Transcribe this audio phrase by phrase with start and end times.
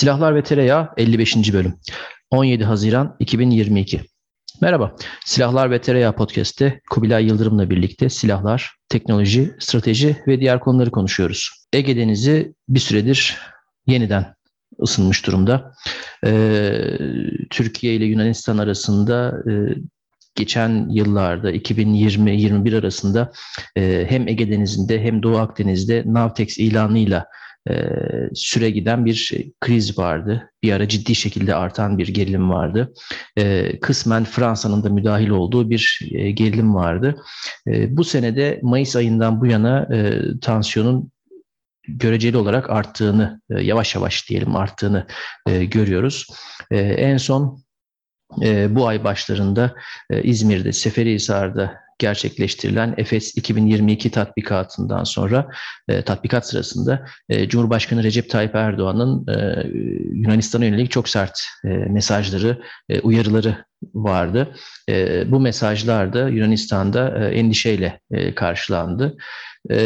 [0.00, 1.52] Silahlar ve Tereyağı 55.
[1.52, 1.74] bölüm
[2.30, 4.00] 17 Haziran 2022
[4.60, 11.50] Merhaba, Silahlar ve Tereyağı Podcast'te Kubilay Yıldırım'la birlikte silahlar, teknoloji, strateji ve diğer konuları konuşuyoruz.
[11.72, 13.36] Ege Denizi bir süredir
[13.86, 14.34] yeniden
[14.82, 15.74] ısınmış durumda.
[16.26, 16.98] Ee,
[17.50, 19.52] Türkiye ile Yunanistan arasında e,
[20.34, 23.32] geçen yıllarda 2020-21 arasında
[23.76, 27.26] e, hem Ege Denizi'nde hem Doğu Akdeniz'de Navtex ilanıyla
[28.34, 30.50] süre giden bir kriz vardı.
[30.62, 32.92] Bir ara ciddi şekilde artan bir gerilim vardı.
[33.36, 37.16] E, kısmen Fransa'nın da müdahil olduğu bir e, gerilim vardı.
[37.66, 41.10] E, bu senede Mayıs ayından bu yana e, tansiyonun
[41.88, 45.06] göreceli olarak arttığını, e, yavaş yavaş diyelim arttığını
[45.46, 46.26] e, görüyoruz.
[46.70, 47.62] E, en son
[48.42, 49.74] e, bu ay başlarında
[50.10, 55.48] e, İzmir'de, Seferihisar'da gerçekleştirilen Efes 2022 tatbikatından sonra
[55.88, 59.66] e, tatbikat sırasında e, Cumhurbaşkanı Recep Tayyip Erdoğan'ın e,
[60.12, 64.48] Yunanistan'a yönelik çok sert e, mesajları, e, uyarıları vardı.
[64.88, 69.16] E, bu mesajlar da Yunanistan'da e, endişeyle e, karşılandı
[69.70, 69.76] e,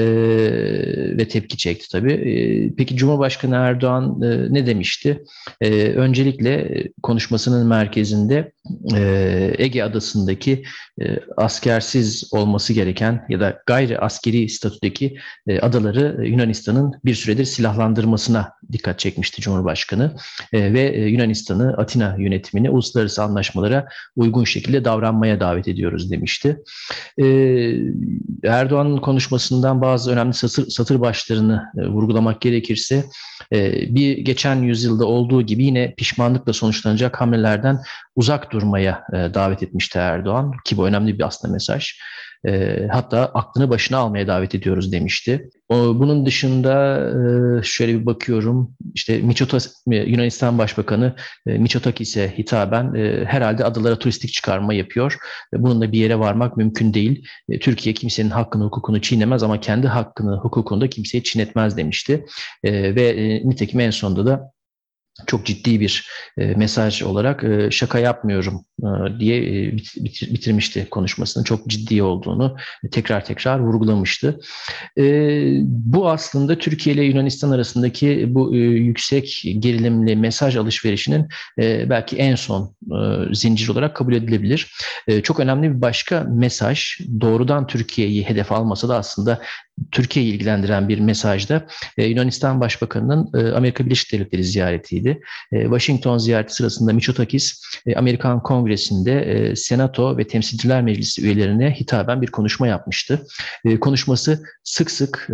[1.19, 2.13] ve tepki çekti tabii.
[2.13, 5.25] E, peki Cumhurbaşkanı Erdoğan e, ne demişti?
[5.61, 8.54] E, öncelikle konuşmasının merkezinde e,
[9.59, 10.65] Ege Adası'ndaki
[11.01, 11.05] e,
[11.37, 18.99] askersiz olması gereken ya da gayri askeri statüdeki e, adaları Yunanistan'ın bir süredir silahlandırmasına dikkat
[18.99, 20.17] çekmişti Cumhurbaşkanı
[20.53, 26.63] e, ve e, Yunanistan'ı Atina yönetimini uluslararası anlaşmalara uygun şekilde davranmaya davet ediyoruz demişti.
[27.19, 27.25] E,
[28.45, 33.05] Erdoğan'ın konuşmasından bazı önemli satır, satır başlarını e, vurgulamak gerekirse
[33.53, 37.81] e, bir geçen yüzyılda olduğu gibi yine pişmanlıkla sonuçlanacak hamlelerden
[38.17, 41.93] uzak durmaya e, davet etmişti Erdoğan ki bu önemli bir aslında mesaj.
[42.47, 45.51] E, hatta aklını başına almaya davet ediyoruz demişti.
[45.69, 46.99] O, bunun dışında
[47.59, 51.15] e, şöyle bir bakıyorum işte Miçotas, Yunanistan Başbakanı
[51.47, 55.17] e, Miçotakis'e hitaben e, herhalde adalara turistik çıkarma yapıyor.
[55.55, 57.27] E, bununla bir yere varmak mümkün değil.
[57.49, 62.27] E, Türkiye kimsenin hakkını hukukunu çiğnemez ama kendi hakkını hukukunu da kimseye çiğnetmez demişti.
[62.65, 64.55] E, ve e, nitekim en sonunda da
[65.27, 66.09] çok ciddi bir
[66.39, 69.43] e, mesaj olarak e, şaka yapmıyorum e, diye
[69.97, 72.57] bitir, bitirmişti konuşmasının çok ciddi olduğunu
[72.91, 74.41] tekrar tekrar vurgulamıştı.
[75.61, 82.75] Bu aslında Türkiye ile Yunanistan arasındaki bu yüksek gerilimli mesaj alışverişinin belki en son
[83.33, 84.73] zincir olarak kabul edilebilir.
[85.23, 89.41] Çok önemli bir başka mesaj doğrudan Türkiye'yi hedef almasa da aslında
[89.93, 91.67] Türkiye'yi ilgilendiren bir mesajda
[91.99, 95.21] e, Yunanistan Başbakanı'nın e, Amerika Birleşik Devletleri ziyaretiydi.
[95.53, 102.27] E, Washington ziyareti sırasında Mitsotakis e, Amerikan Kongresi'nde Senato ve Temsilciler Meclisi üyelerine hitaben bir
[102.27, 103.27] konuşma yapmıştı.
[103.81, 105.29] Konuşması sık sık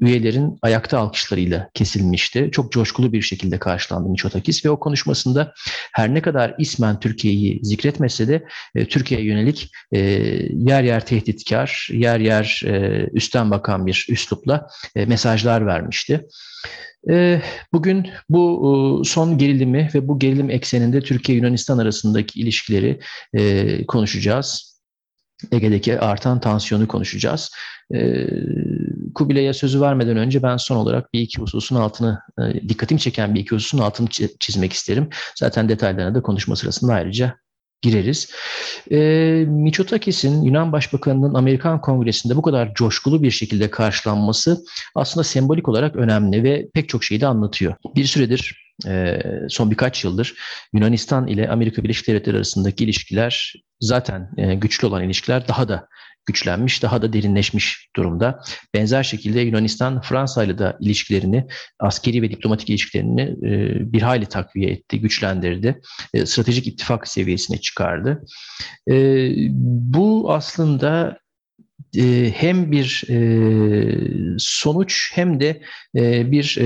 [0.00, 2.48] üyelerin ayakta alkışlarıyla kesilmişti.
[2.52, 5.54] Çok coşkulu bir şekilde karşılandı Mitsotakis ve o konuşmasında
[5.92, 8.44] her ne kadar ismen Türkiye'yi zikretmese de
[8.88, 16.26] Türkiye'ye yönelik yer yer tehditkar, yer yer e, üstten bakan bir üslupla e, mesajlar vermişti.
[17.10, 23.00] E, bugün bu e, son gerilimi ve bu gerilim ekseninde Türkiye-Yunanistan arasındaki ilişkileri
[23.86, 24.74] konuşacağız.
[25.52, 27.50] Ege'deki artan tansiyonu konuşacağız.
[29.14, 32.20] Kubilay'a sözü vermeden önce ben son olarak bir iki hususun altını,
[32.68, 34.08] dikkatimi çeken bir iki hususun altını
[34.40, 35.08] çizmek isterim.
[35.38, 37.36] Zaten detaylarına da konuşma sırasında ayrıca
[37.84, 38.30] gireriz.
[38.90, 38.98] E,
[39.48, 44.64] Mitsotakis'in Yunan Başbakanı'nın Amerikan Kongresi'nde bu kadar coşkulu bir şekilde karşılanması
[44.94, 47.74] aslında sembolik olarak önemli ve pek çok şeyi de anlatıyor.
[47.96, 50.34] Bir süredir e, son birkaç yıldır
[50.72, 55.88] Yunanistan ile Amerika Birleşik Devletleri arasındaki ilişkiler zaten e, güçlü olan ilişkiler daha da
[56.26, 58.40] güçlenmiş, daha da derinleşmiş durumda.
[58.74, 61.46] Benzer şekilde Yunanistan Fransa ile de ilişkilerini,
[61.80, 65.80] askeri ve diplomatik ilişkilerini e, bir hayli takviye etti, güçlendirdi.
[66.14, 68.24] E, stratejik ittifak seviyesine çıkardı.
[68.90, 69.28] E,
[69.72, 71.18] bu aslında
[72.34, 73.04] hem bir
[74.38, 75.62] sonuç hem de
[76.30, 76.58] bir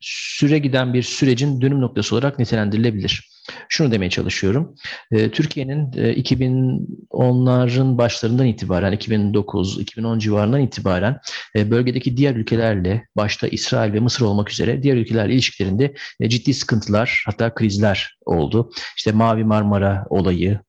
[0.00, 3.37] süre giden bir sürecin dönüm noktası olarak nitelendirilebilir.
[3.68, 4.74] Şunu demeye çalışıyorum.
[5.10, 11.20] E, Türkiye'nin e, 2010'ların başlarından itibaren, 2009-2010 civarından itibaren
[11.56, 16.54] e, bölgedeki diğer ülkelerle, başta İsrail ve Mısır olmak üzere diğer ülkelerle ilişkilerinde e, ciddi
[16.54, 18.70] sıkıntılar, hatta krizler oldu.
[18.96, 20.60] İşte Mavi Marmara olayı,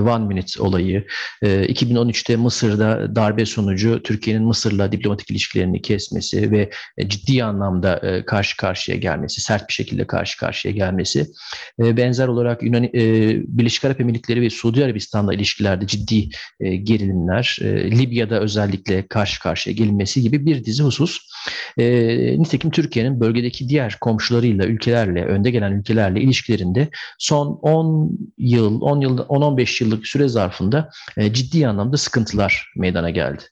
[0.00, 1.04] One Minute olayı,
[1.42, 6.70] 2013'te Mısır'da darbe sonucu Türkiye'nin Mısır'la diplomatik ilişkilerini kesmesi ve
[7.06, 11.26] ciddi anlamda karşı karşıya gelmesi, sert bir şekilde karşı karşıya gelmesi.
[11.78, 16.28] Benzer olarak Yunan, Birleşik Arap Emirlikleri ve Suudi Arabistan'la ilişkilerde ciddi
[16.60, 17.58] gerilimler,
[17.90, 21.18] Libya'da özellikle karşı karşıya gelinmesi gibi bir dizi husus.
[22.38, 29.18] Nitekim Türkiye'nin bölgedeki diğer komşularıyla, ülkelerle, önde gelen ülkelerle ilişkilerinde son 10 yıl, 10 yıl,
[29.28, 33.42] 10 15 yıllık süre zarfında e, ciddi anlamda sıkıntılar meydana geldi.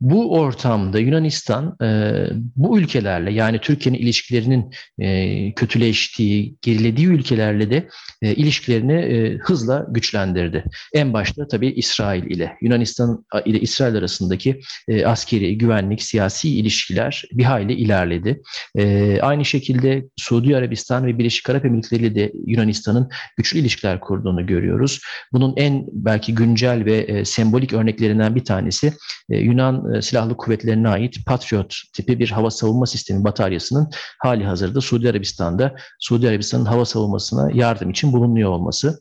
[0.00, 2.12] Bu ortamda Yunanistan e,
[2.56, 7.88] bu ülkelerle yani Türkiye'nin ilişkilerinin e, kötüleştiği, gerilediği ülkelerle de
[8.22, 10.64] e, ilişkilerini e, hızla güçlendirdi.
[10.94, 17.44] En başta tabii İsrail ile Yunanistan ile İsrail arasındaki e, askeri, güvenlik, siyasi ilişkiler bir
[17.44, 18.42] hayli ilerledi.
[18.74, 24.46] E, aynı şekilde Suudi Arabistan ve Birleşik Arap Emirlikleri ile de Yunanistan'ın güçlü ilişkiler kurduğunu
[24.46, 25.00] görüyoruz.
[25.32, 28.92] Bunun en belki güncel ve e, sembolik örneklerinden bir tanesi
[29.30, 34.80] e, Yunan e, Silahlı Kuvvetlerine ait Patriot tipi bir hava savunma sistemi bataryasının hali hazırda
[34.80, 39.00] Suudi Arabistan'da Suudi Arabistan'ın hava savunmasına yardım için bulunuyor olması.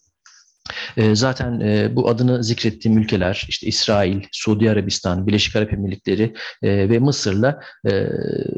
[0.98, 6.34] E, zaten e, bu adını zikrettiğim ülkeler işte İsrail, Suudi Arabistan, Birleşik Arap Emirlikleri
[6.64, 7.60] ve Mısır'la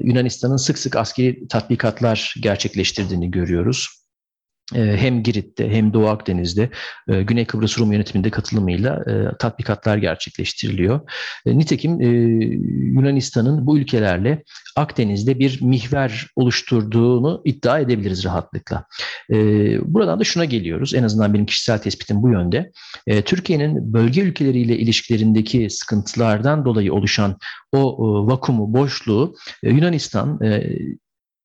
[0.03, 3.96] Yunanistan'ın sık sık askeri tatbikatlar gerçekleştirdiğini görüyoruz.
[4.75, 6.69] Ee, hem Girit'te hem Doğu Akdeniz'de
[7.07, 10.99] e, Güney Kıbrıs Rum yönetiminde katılımıyla e, tatbikatlar gerçekleştiriliyor.
[11.45, 12.01] E, nitekim
[12.93, 14.43] Yunanistan'ın bu ülkelerle
[14.75, 18.85] Akdeniz'de bir mihver oluşturduğunu iddia edebiliriz rahatlıkla.
[19.81, 20.93] Buradan da şuna geliyoruz.
[20.93, 22.71] En azından benim kişisel tespitim bu yönde.
[23.25, 27.37] Türkiye'nin bölge ülkeleriyle ilişkilerindeki sıkıntılardan dolayı oluşan
[27.71, 27.97] o
[28.27, 30.39] vakumu, boşluğu Yunanistan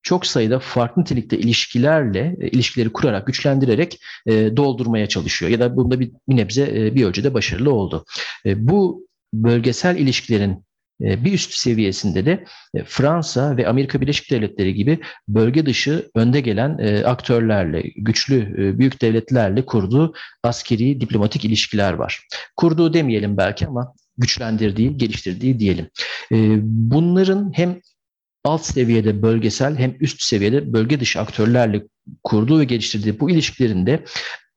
[0.03, 5.51] çok sayıda farklı nitelikte ilişkilerle e, ilişkileri kurarak, güçlendirerek e, doldurmaya çalışıyor.
[5.51, 8.05] Ya da bunda bir, bir nebze e, bir ölçüde başarılı oldu.
[8.47, 10.65] Bu bölgesel ilişkilerin
[11.01, 12.45] bir üst seviyesinde de
[12.87, 20.15] Fransa ve Amerika Birleşik Devletleri gibi bölge dışı önde gelen aktörlerle, güçlü büyük devletlerle kurduğu
[20.43, 22.27] askeri diplomatik ilişkiler var.
[22.57, 25.89] Kurduğu demeyelim belki ama güçlendirdiği, geliştirdiği diyelim.
[26.91, 27.81] Bunların hem
[28.45, 31.83] alt seviyede bölgesel hem üst seviyede bölge dışı aktörlerle
[32.23, 34.05] kurduğu ve geliştirdiği bu ilişkilerinde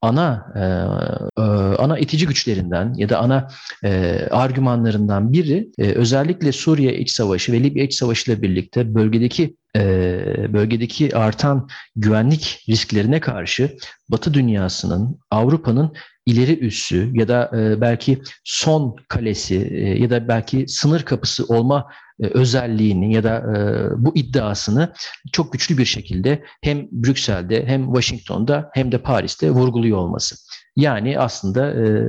[0.02, 0.62] ana e,
[1.42, 1.44] e,
[1.76, 3.48] ana itici güçlerinden ya da ana
[3.84, 9.56] e, argümanlarından biri e, özellikle Suriye iç savaşı ve Libya iç savaşı ile birlikte bölgedeki
[9.76, 9.82] e,
[10.52, 13.76] bölgedeki artan güvenlik risklerine karşı
[14.08, 15.92] Batı dünyasının, Avrupa'nın
[16.26, 21.86] ileri üssü ya da e, belki son kalesi e, ya da belki sınır kapısı olma
[22.22, 23.58] e, özelliğini ya da e,
[24.04, 24.92] bu iddiasını
[25.32, 30.36] çok güçlü bir şekilde hem Brüksel'de hem Washington'da hem de Paris'te vurguluyor olması.
[30.76, 32.02] Yani aslında e,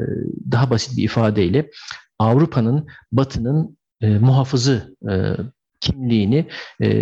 [0.51, 1.69] daha basit bir ifadeyle
[2.19, 4.97] Avrupa'nın, Batı'nın muhafızı
[5.79, 6.47] kimliğini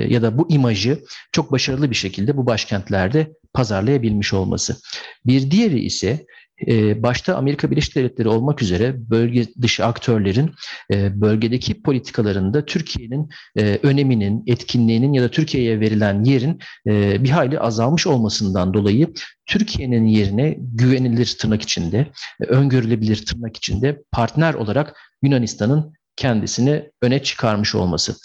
[0.08, 1.00] ya da bu imajı
[1.32, 4.78] çok başarılı bir şekilde bu başkentlerde pazarlayabilmiş olması.
[5.26, 6.26] Bir diğeri ise
[6.68, 10.52] e, başta Amerika Birleşik Devletleri olmak üzere bölge dışı aktörlerin
[10.94, 17.60] e, bölgedeki politikalarında Türkiye'nin e, öneminin, etkinliğinin ya da Türkiye'ye verilen yerin e, bir hayli
[17.60, 19.14] azalmış olmasından dolayı
[19.46, 22.08] Türkiye'nin yerine güvenilir tırnak içinde,
[22.40, 28.16] öngörülebilir tırnak içinde partner olarak Yunanistan'ın kendisini öne çıkarmış olması.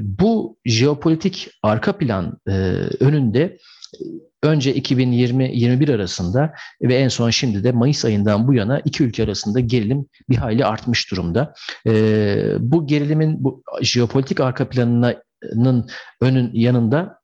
[0.00, 2.38] Bu jeopolitik arka plan
[3.00, 3.58] önünde
[4.42, 9.60] önce 2020-21 arasında ve en son şimdi de Mayıs ayından bu yana iki ülke arasında
[9.60, 11.54] gerilim bir hayli artmış durumda.
[11.86, 11.92] E,
[12.58, 15.86] bu gerilimin bu jeopolitik arka planının
[16.20, 17.20] önün yanında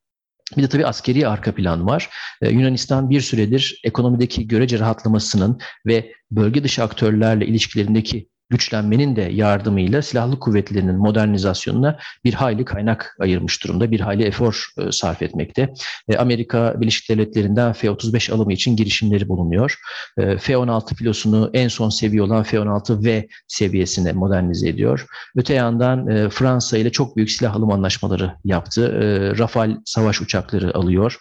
[0.56, 2.11] bir de tabii askeri arka plan var.
[2.42, 10.02] Ee, Yunanistan bir süredir ekonomideki görece rahatlamasının ve bölge dışı aktörlerle ilişkilerindeki güçlenmenin de yardımıyla
[10.02, 15.74] silahlı kuvvetlerinin modernizasyonuna bir hayli kaynak ayırmış durumda, bir hayli efor e, sarf etmekte.
[16.08, 19.78] E, Amerika Birleşik Devletleri'nden F-35 alımı için girişimleri bulunuyor.
[20.18, 25.06] E, F-16 filosunu en son seviye olan F-16V seviyesine modernize ediyor.
[25.36, 28.92] Öte yandan Fransa ile çok büyük silah alım anlaşmaları yaptı.
[29.38, 31.18] Rafale savaş uçakları alıyor.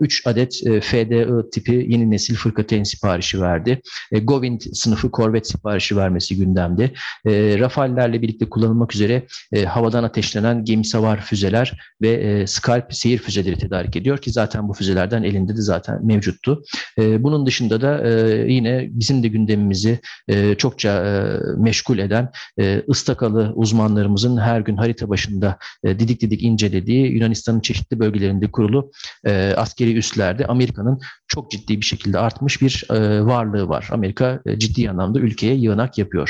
[0.00, 3.80] 3 adet FDI tipi yeni nesil fırkateyn siparişi verdi.
[4.22, 6.90] Govind sınıfı korvet siparişi vermesi hepsi gündemde.
[7.26, 11.72] E, Rafallerle birlikte kullanılmak üzere e, havadan ateşlenen gemi savar füzeler
[12.02, 16.62] ve e, Scalp seyir füzeleri tedarik ediyor ki zaten bu füzelerden elinde de zaten mevcuttu.
[16.98, 21.12] E, bunun dışında da e, yine bizim de gündemimizi e, çokça e,
[21.56, 22.28] meşgul eden
[22.60, 28.90] e, ıstakalı uzmanlarımızın her gün harita başında e, didik didik incelediği Yunanistan'ın çeşitli bölgelerinde kurulu
[29.26, 33.88] e, askeri üslerde Amerika'nın çok ciddi bir şekilde artmış bir e, varlığı var.
[33.92, 36.21] Amerika e, ciddi anlamda ülkeye yığınak yapıyor.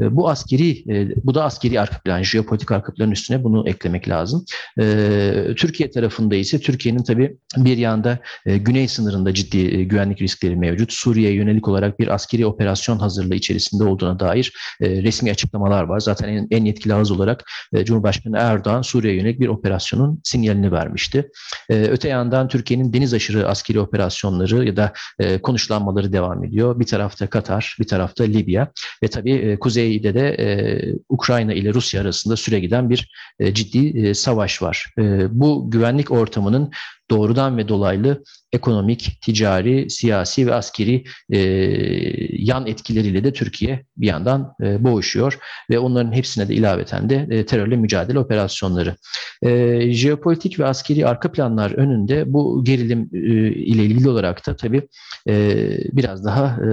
[0.00, 4.08] E, bu askeri, e, bu da askeri arka plan, jeopolitik arka planın üstüne bunu eklemek
[4.08, 4.44] lazım.
[4.80, 10.56] E, Türkiye tarafında ise Türkiye'nin tabii bir yanda e, güney sınırında ciddi e, güvenlik riskleri
[10.56, 10.92] mevcut.
[10.92, 16.00] Suriye'ye yönelik olarak bir askeri operasyon hazırlığı içerisinde olduğuna dair resmi açıklamalar var.
[16.00, 17.44] Zaten en, en yetkili ağız olarak
[17.84, 21.28] Cumhurbaşkanı Erdoğan Suriye'ye yönelik bir operasyonun sinyalini vermişti.
[21.70, 24.92] Öte yandan Türkiye'nin deniz aşırı askeri operasyonları ya da
[25.42, 26.80] konuşlanmaları devam ediyor.
[26.80, 28.68] Bir tarafta Katar, bir tarafta Libya
[29.02, 30.46] ve tabii e, kuzeyde de e,
[31.08, 34.86] Ukrayna ile Rusya arasında süre giden bir e, ciddi savaş var.
[35.30, 36.72] Bu güvenlik ortamının
[37.10, 38.22] doğrudan ve dolaylı
[38.52, 41.38] ekonomik, ticari, siyasi ve askeri e,
[42.30, 45.38] yan etkileriyle de Türkiye bir yandan e, boğuşuyor
[45.70, 48.96] ve onların hepsine de ilaveten de e, terörle mücadele operasyonları.
[49.42, 53.18] E, jeopolitik ve askeri arka planlar önünde bu gerilim e,
[53.52, 54.88] ile ilgili olarak da tabii
[55.28, 55.58] e,
[55.92, 56.68] biraz daha e,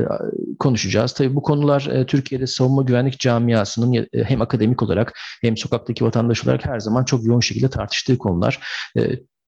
[0.59, 1.13] konuşacağız.
[1.13, 6.45] Tabii bu konular e, Türkiye'de savunma güvenlik camiasının e, hem akademik olarak hem sokaktaki vatandaş
[6.45, 8.59] olarak her zaman çok yoğun şekilde tartıştığı konular.
[8.97, 9.01] E,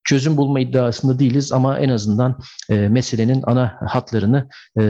[0.08, 4.84] çözüm bulma iddiasında değiliz ama en azından e, meselenin ana hatlarını e,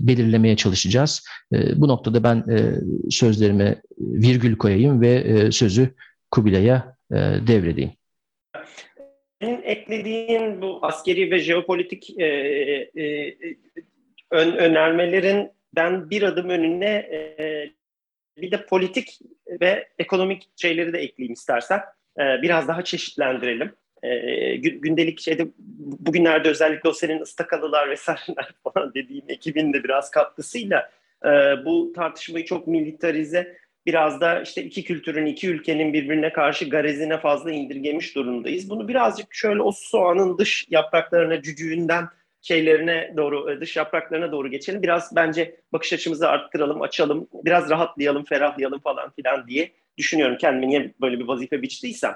[0.00, 1.24] belirlemeye çalışacağız.
[1.52, 2.56] E, bu noktada ben e,
[3.10, 5.94] sözlerime virgül koyayım ve e, sözü
[6.30, 7.90] Kubilay'a e, devredeyim.
[9.42, 13.36] Senin eklediğin bu askeri ve jeopolitik e, e,
[14.30, 17.70] ön, önermelerinden bir adım önüne e,
[18.36, 19.18] bir de politik
[19.60, 21.80] ve ekonomik şeyleri de ekleyeyim istersen.
[22.18, 29.24] E, biraz daha çeşitlendirelim e, gündelik şeyde bugünlerde özellikle o senin ıstakalılar vesaireler falan dediğim
[29.28, 30.90] ekibin de biraz katkısıyla
[31.24, 31.28] e,
[31.64, 37.52] bu tartışmayı çok militarize biraz da işte iki kültürün, iki ülkenin birbirine karşı garezine fazla
[37.52, 38.70] indirgemiş durumdayız.
[38.70, 42.08] Bunu birazcık şöyle o soğanın dış yapraklarına, cücüğünden
[42.42, 44.82] şeylerine doğru, e, dış yapraklarına doğru geçelim.
[44.82, 50.36] Biraz bence bakış açımızı arttıralım, açalım, biraz rahatlayalım, ferahlayalım falan filan diye düşünüyorum.
[50.38, 52.14] Kendime niye böyle bir vazife biçtiysem.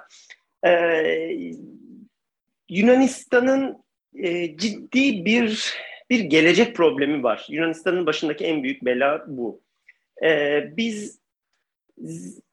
[0.67, 1.53] Ee,
[2.69, 5.75] Yunanistan'ın e, ciddi bir
[6.11, 7.47] bir gelecek problemi var.
[7.51, 9.63] Yunanistan'ın başındaki en büyük bela bu.
[10.25, 11.21] Ee, biz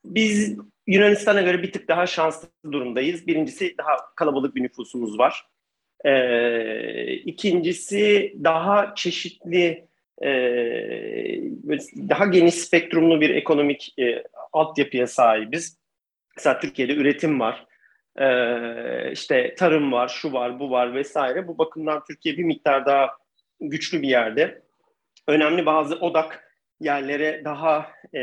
[0.06, 3.28] biz Yunanistan'a göre bir tık daha şanslı durumdayız.
[3.28, 5.46] Birincisi daha kalabalık bir nüfusumuz var.
[6.06, 9.88] Ee, ikincisi daha çeşitli,
[10.24, 10.30] e,
[12.10, 14.24] daha geniş spektrumlu bir ekonomik e,
[14.54, 15.78] altyapıya sahibiz.
[16.38, 17.66] Mesela Türkiye'de üretim var.
[18.18, 21.48] Ee, işte tarım var, şu var, bu var vesaire.
[21.48, 23.10] Bu bakımdan Türkiye bir miktar daha
[23.62, 24.62] güçlü bir yerde.
[25.28, 28.20] Önemli bazı odak yerlere daha e,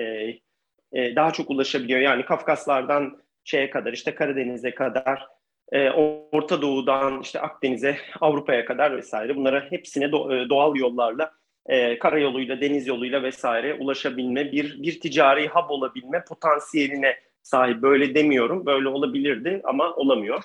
[0.92, 2.00] e, daha çok ulaşabiliyor.
[2.00, 5.26] Yani Kafkaslardan şeye kadar, işte Karadeniz'e kadar,
[5.72, 9.36] e, Orta Doğu'dan işte Akdeniz'e, Avrupa'ya kadar vesaire.
[9.36, 11.32] Bunlara hepsine do, e, doğal yollarla,
[11.66, 17.16] e, karayoluyla, deniz yoluyla vesaire ulaşabilme, bir bir ticari hub olabilme potansiyeline
[17.46, 17.82] sahip.
[17.82, 18.66] Böyle demiyorum.
[18.66, 20.42] Böyle olabilirdi ama olamıyor.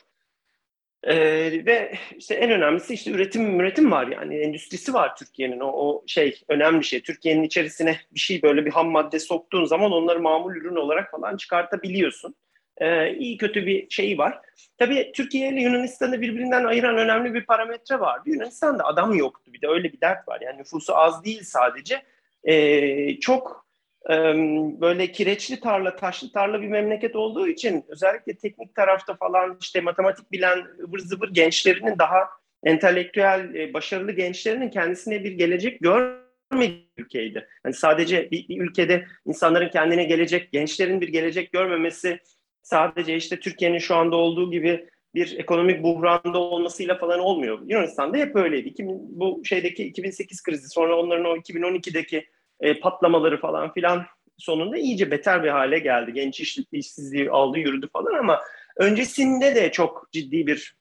[1.04, 6.04] Ee, ve işte en önemlisi işte üretim üretim var yani endüstrisi var Türkiye'nin o, o
[6.08, 7.02] şey önemli şey.
[7.02, 11.38] Türkiye'nin içerisine bir şey böyle bir ham madde soktuğun zaman onları mamul ürün olarak falan
[11.38, 12.36] çıkartabiliyorsun.
[12.78, 14.40] Ee, iyi kötü bir şey var.
[14.78, 18.20] Tabii Türkiye ile Yunanistan'ı birbirinden ayıran önemli bir parametre var.
[18.26, 19.54] Yunanistan'da adam yoktu.
[19.54, 20.42] Bir de öyle bir dert var.
[20.42, 22.02] Yani nüfusu az değil sadece.
[22.44, 23.61] Ee, çok
[24.82, 30.32] böyle kireçli tarla, taşlı tarla bir memleket olduğu için özellikle teknik tarafta falan işte matematik
[30.32, 32.30] bilen ıvır zıvır gençlerinin daha
[32.64, 37.48] entelektüel, başarılı gençlerinin kendisine bir gelecek görmediği ülkeydi.
[37.66, 42.20] Yani sadece bir, bir ülkede insanların kendine gelecek, gençlerin bir gelecek görmemesi
[42.64, 47.60] sadece işte Türkiye'nin şu anda olduğu gibi bir ekonomik buhranda olmasıyla falan olmuyor.
[47.68, 48.68] Yunanistan'da hep öyleydi.
[48.68, 52.26] 2000, bu şeydeki 2008 krizi sonra onların o 2012'deki
[52.62, 54.06] e, patlamaları falan filan
[54.38, 56.14] sonunda iyice beter bir hale geldi.
[56.14, 58.42] Genç iş, işsizliği aldı yürüdü falan ama
[58.78, 60.76] öncesinde de çok ciddi bir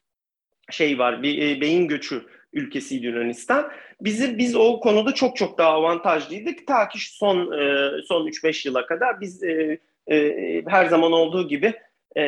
[0.71, 1.23] şey var.
[1.23, 3.71] Bir e, beyin göçü ülkesiydi Yunanistan.
[4.01, 6.67] Bizi biz o konuda çok çok daha avantajlıydık.
[6.67, 9.79] Ta ki son e, son 3-5 yıla kadar biz e,
[10.11, 11.73] e, her zaman olduğu gibi
[12.17, 12.21] e,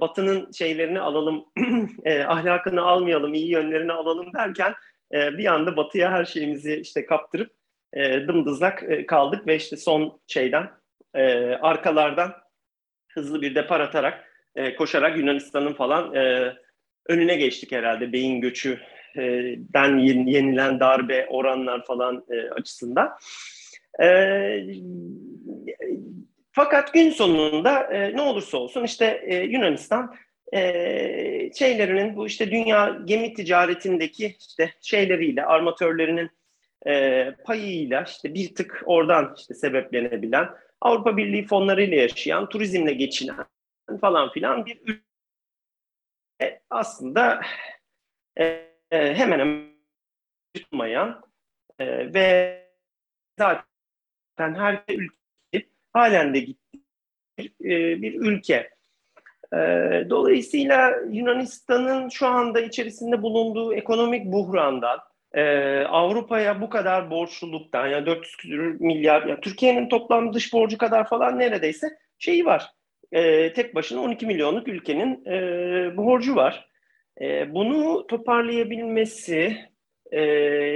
[0.00, 1.44] Batı'nın şeylerini alalım,
[2.04, 4.74] e, ahlakını almayalım, iyi yönlerini alalım derken
[5.14, 7.59] e, bir anda Batı'ya her şeyimizi işte kaptırıp
[7.92, 10.70] e, dımdızlak e, kaldık ve işte son şeyden
[11.14, 11.22] e,
[11.54, 12.32] arkalardan
[13.08, 14.24] hızlı bir depar atarak
[14.56, 16.54] e, koşarak Yunanistan'ın falan e,
[17.06, 18.80] önüne geçtik herhalde beyin göçü
[19.16, 19.22] e,
[19.74, 23.10] den yenilen darbe oranlar falan e, açısından.
[24.02, 24.08] E,
[26.52, 30.14] fakat gün sonunda e, ne olursa olsun işte e, Yunanistan
[30.52, 36.30] e, şeylerinin bu işte dünya gemi ticaretindeki işte şeyleriyle armatörlerinin
[36.86, 40.48] e, payıyla işte bir tık oradan işte sebeplenebilen
[40.80, 43.46] Avrupa Birliği fonlarıyla yaşayan turizmle geçinen
[44.00, 45.02] falan filan bir ülke
[46.70, 47.40] aslında
[48.38, 48.44] e,
[48.90, 49.70] e, hemen hemen
[50.54, 51.22] tutmayan
[51.78, 52.60] e, ve
[53.38, 53.64] zaten
[54.38, 56.80] her ülke halen de gitti
[57.38, 58.70] bir, e, bir ülke.
[59.52, 59.58] E,
[60.10, 65.42] dolayısıyla Yunanistan'ın şu anda içerisinde bulunduğu ekonomik buhrandan, e,
[65.84, 71.88] Avrupa'ya bu kadar borçluluktan, yani 400 milyar, yani Türkiye'nin toplam dış borcu kadar falan neredeyse
[72.18, 72.70] şeyi var.
[73.12, 76.68] E, tek başına 12 milyonluk ülkenin e, borcu var.
[77.20, 79.56] E, bunu toparlayabilmesi,
[80.10, 80.22] e,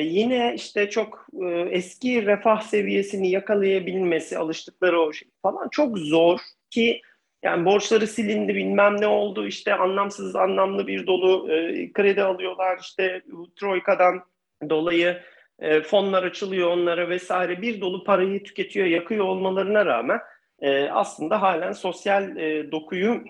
[0.02, 7.00] yine işte çok e, eski refah seviyesini yakalayabilmesi, alıştıkları o şey falan çok zor ki
[7.42, 13.22] yani borçları silindi bilmem ne oldu işte anlamsız anlamlı bir dolu e, kredi alıyorlar işte
[13.56, 14.22] Troika'dan
[14.70, 15.22] dolayı
[15.58, 17.62] e, fonlar açılıyor onlara vesaire.
[17.62, 20.20] Bir dolu parayı tüketiyor yakıyor olmalarına rağmen
[20.60, 23.24] e, aslında halen sosyal e, dokuyu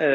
[0.00, 0.06] e,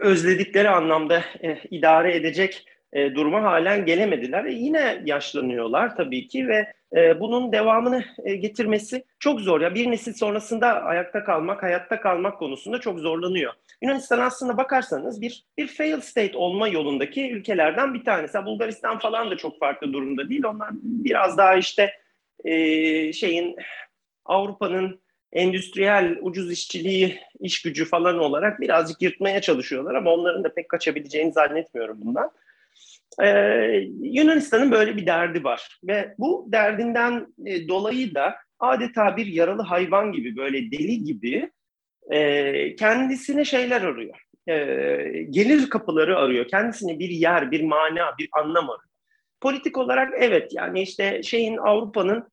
[0.00, 4.44] özledikleri anlamda e, idare edecek e, duruma halen gelemediler.
[4.44, 9.60] E, yine yaşlanıyorlar tabii ki ve e, bunun devamını e, getirmesi çok zor.
[9.60, 13.52] Ya bir nesil sonrasında ayakta kalmak, hayatta kalmak konusunda çok zorlanıyor.
[13.82, 18.44] Yunanistan aslında bakarsanız bir bir fail state olma yolundaki ülkelerden bir tanesi.
[18.44, 20.44] Bulgaristan falan da çok farklı durumda değil.
[20.44, 21.92] Onlar biraz daha işte
[22.44, 23.56] e, şeyin
[24.24, 25.00] Avrupa'nın
[25.32, 31.32] endüstriyel ucuz işçiliği, iş gücü falan olarak birazcık yırtmaya çalışıyorlar ama onların da pek kaçabileceğini
[31.32, 32.30] zannetmiyorum bundan.
[33.22, 39.62] Ee, Yunanistan'ın böyle bir derdi var ve bu derdinden e, dolayı da adeta bir yaralı
[39.62, 41.50] hayvan gibi böyle deli gibi
[42.10, 44.14] e, kendisine şeyler arıyor.
[44.46, 44.56] E,
[45.30, 46.48] gelir kapıları arıyor.
[46.48, 48.88] Kendisine bir yer, bir mana, bir anlam arıyor.
[49.40, 52.28] Politik olarak evet yani işte şeyin Avrupa'nın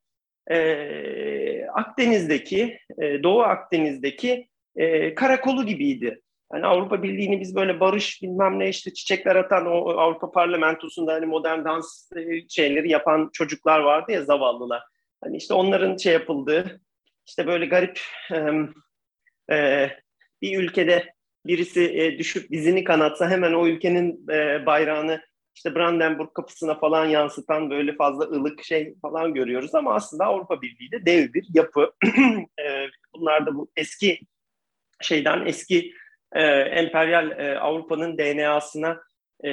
[0.52, 6.22] e, Akdeniz'deki, e, Doğu Akdeniz'deki e, karakolu gibiydi.
[6.54, 11.26] Yani Avrupa Birliği'ni biz böyle barış bilmem ne işte çiçekler atan o Avrupa Parlamentosu'nda hani
[11.26, 14.84] modern dans e, şeyleri yapan çocuklar vardı ya zavallılar.
[15.24, 16.82] Hani işte onların şey yapıldığı
[17.28, 19.90] işte böyle garip e, e,
[20.42, 21.14] bir ülkede
[21.46, 25.22] birisi e, düşüp dizini kanatsa hemen o ülkenin e, bayrağını
[25.56, 30.92] işte Brandenburg kapısına falan yansıtan böyle fazla ılık şey falan görüyoruz ama aslında Avrupa Birliği
[30.92, 31.94] de dev bir yapı.
[32.60, 34.20] E, bunlar da bu eski
[35.02, 35.94] şeyden eski
[36.36, 36.44] e,
[36.82, 39.02] emperyal e, Avrupa'nın DNA'sına
[39.46, 39.52] e,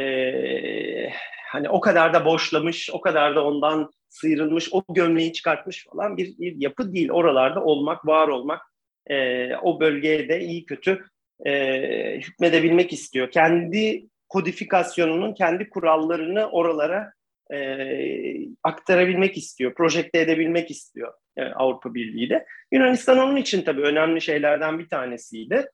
[1.51, 6.39] hani o kadar da boşlamış, o kadar da ondan sıyrılmış, o gömleği çıkartmış falan bir,
[6.39, 7.11] bir yapı değil.
[7.11, 8.63] Oralarda olmak, var olmak,
[9.07, 11.05] e, o bölgeye de iyi kötü
[11.47, 11.53] e,
[12.21, 13.31] hükmedebilmek istiyor.
[13.31, 17.13] Kendi kodifikasyonunun kendi kurallarını oralara
[17.53, 17.59] e,
[18.63, 22.47] aktarabilmek istiyor, projekte edebilmek istiyor e, Avrupa Birliği de.
[22.73, 25.67] Yunanistan onun için tabii önemli şeylerden bir tanesiydi.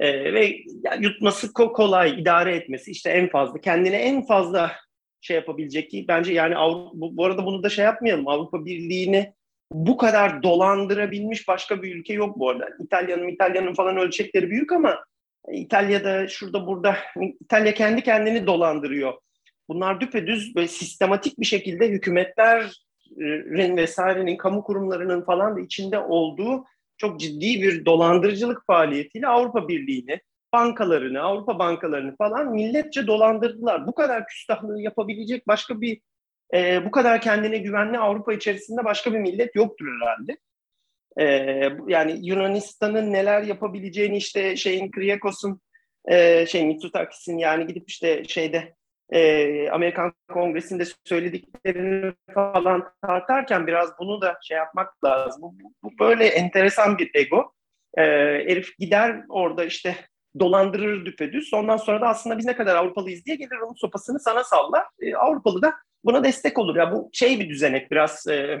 [0.00, 0.56] E, ve
[1.00, 4.72] yutması kolay, idare etmesi işte en fazla, kendine en fazla
[5.20, 9.32] şey yapabilecek ki bence yani Avrupa, bu, bu arada bunu da şey yapmayalım Avrupa Birliği'ni
[9.72, 12.68] bu kadar dolandırabilmiş başka bir ülke yok bu arada.
[12.84, 15.04] İtalya'nın İtalya'nın falan ölçekleri büyük ama
[15.52, 16.96] İtalya'da şurada burada
[17.40, 19.12] İtalya kendi kendini dolandırıyor.
[19.68, 26.64] Bunlar düpedüz ve sistematik bir şekilde hükümetlerin vesairenin, kamu kurumlarının falan da içinde olduğu
[27.04, 30.20] çok ciddi bir dolandırıcılık faaliyetiyle Avrupa Birliği'ni,
[30.52, 33.86] bankalarını, Avrupa bankalarını falan milletçe dolandırdılar.
[33.86, 36.00] Bu kadar küstahlığı yapabilecek başka bir,
[36.54, 40.36] e, bu kadar kendine güvenli Avrupa içerisinde başka bir millet yoktur herhalde.
[41.18, 41.26] E,
[41.88, 45.60] yani Yunanistan'ın neler yapabileceğini işte şeyin Kriyakos'un
[46.08, 48.74] e, şey Mitsotakis'in yani gidip işte şeyde
[49.10, 55.42] e, Amerikan Kongresi'nde söylediklerini falan tartarken biraz bunu da şey yapmak lazım.
[55.42, 57.52] Bu, bu böyle enteresan bir ego.
[57.96, 58.02] E,
[58.48, 59.96] herif gider orada işte
[60.40, 61.54] dolandırır düpedüz.
[61.54, 64.84] Ondan sonra da aslında biz ne kadar Avrupalıyız diye gelir onun sopasını sana sallar.
[65.00, 66.76] E, Avrupalı da buna destek olur.
[66.76, 68.60] Ya bu şey bir düzenek biraz e,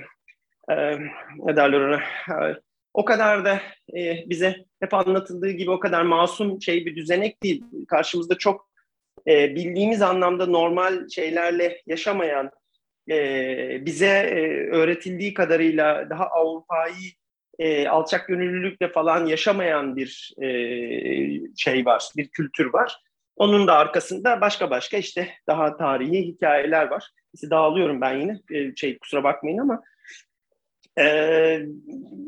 [0.70, 0.98] e,
[1.36, 1.96] ne derler ona
[2.48, 2.60] e,
[2.94, 3.60] o kadar da
[3.96, 7.64] e, bize hep anlatıldığı gibi o kadar masum şey bir düzenek değil.
[7.88, 8.73] Karşımızda çok
[9.28, 12.50] e, bildiğimiz anlamda normal şeylerle yaşamayan
[13.10, 17.10] e, bize e, öğretildiği kadarıyla daha Avrupa'yı
[17.58, 20.48] e, alçak gönüllülükle falan yaşamayan bir e,
[21.56, 22.96] şey var, bir kültür var.
[23.36, 27.10] Onun da arkasında başka başka işte daha tarihi hikayeler var.
[27.34, 29.82] İşte dağılıyorum ben yine, e, şey kusura bakmayın ama
[30.98, 31.60] ee,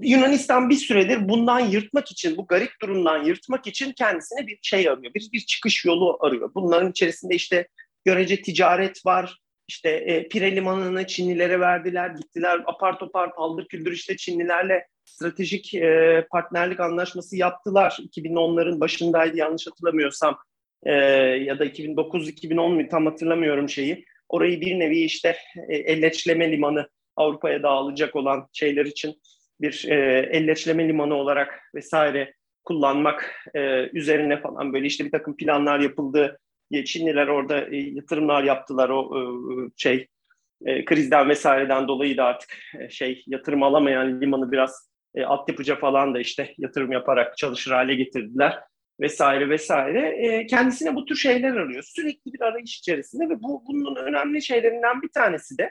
[0.03, 5.15] Yunanistan bir süredir bundan yırtmak için, bu garip durumdan yırtmak için kendisine bir şey arıyor,
[5.15, 6.51] bir, bir çıkış yolu arıyor.
[6.55, 7.69] Bunların içerisinde işte
[8.05, 14.17] görece ticaret var, işte e, Pire Limanı'nı Çinlilere verdiler, gittiler apar topar paldır küldür işte
[14.17, 17.99] Çinlilerle stratejik e, partnerlik anlaşması yaptılar.
[18.15, 20.39] 2010'ların başındaydı yanlış hatırlamıyorsam
[20.83, 24.05] e, ya da 2009-2010 mu tam hatırlamıyorum şeyi.
[24.29, 25.37] Orayı bir nevi işte
[25.69, 29.15] e, elleçleme limanı Avrupa'ya dağılacak olan şeyler için
[29.61, 29.95] bir e,
[30.33, 36.39] elleçleme limanı olarak vesaire kullanmak e, üzerine falan böyle işte bir takım planlar yapıldı.
[36.85, 39.23] Çinliler orada e, yatırımlar yaptılar o e,
[39.77, 40.07] şey
[40.65, 46.15] e, krizden vesaireden dolayı da artık e, şey yatırım alamayan limanı biraz e, altyapıca falan
[46.15, 48.61] da işte yatırım yaparak çalışır hale getirdiler
[49.01, 50.09] vesaire vesaire.
[50.09, 51.83] E, kendisine bu tür şeyler arıyor.
[51.83, 55.71] Sürekli bir arayış içerisinde ve bu bunun önemli şeylerinden bir tanesi de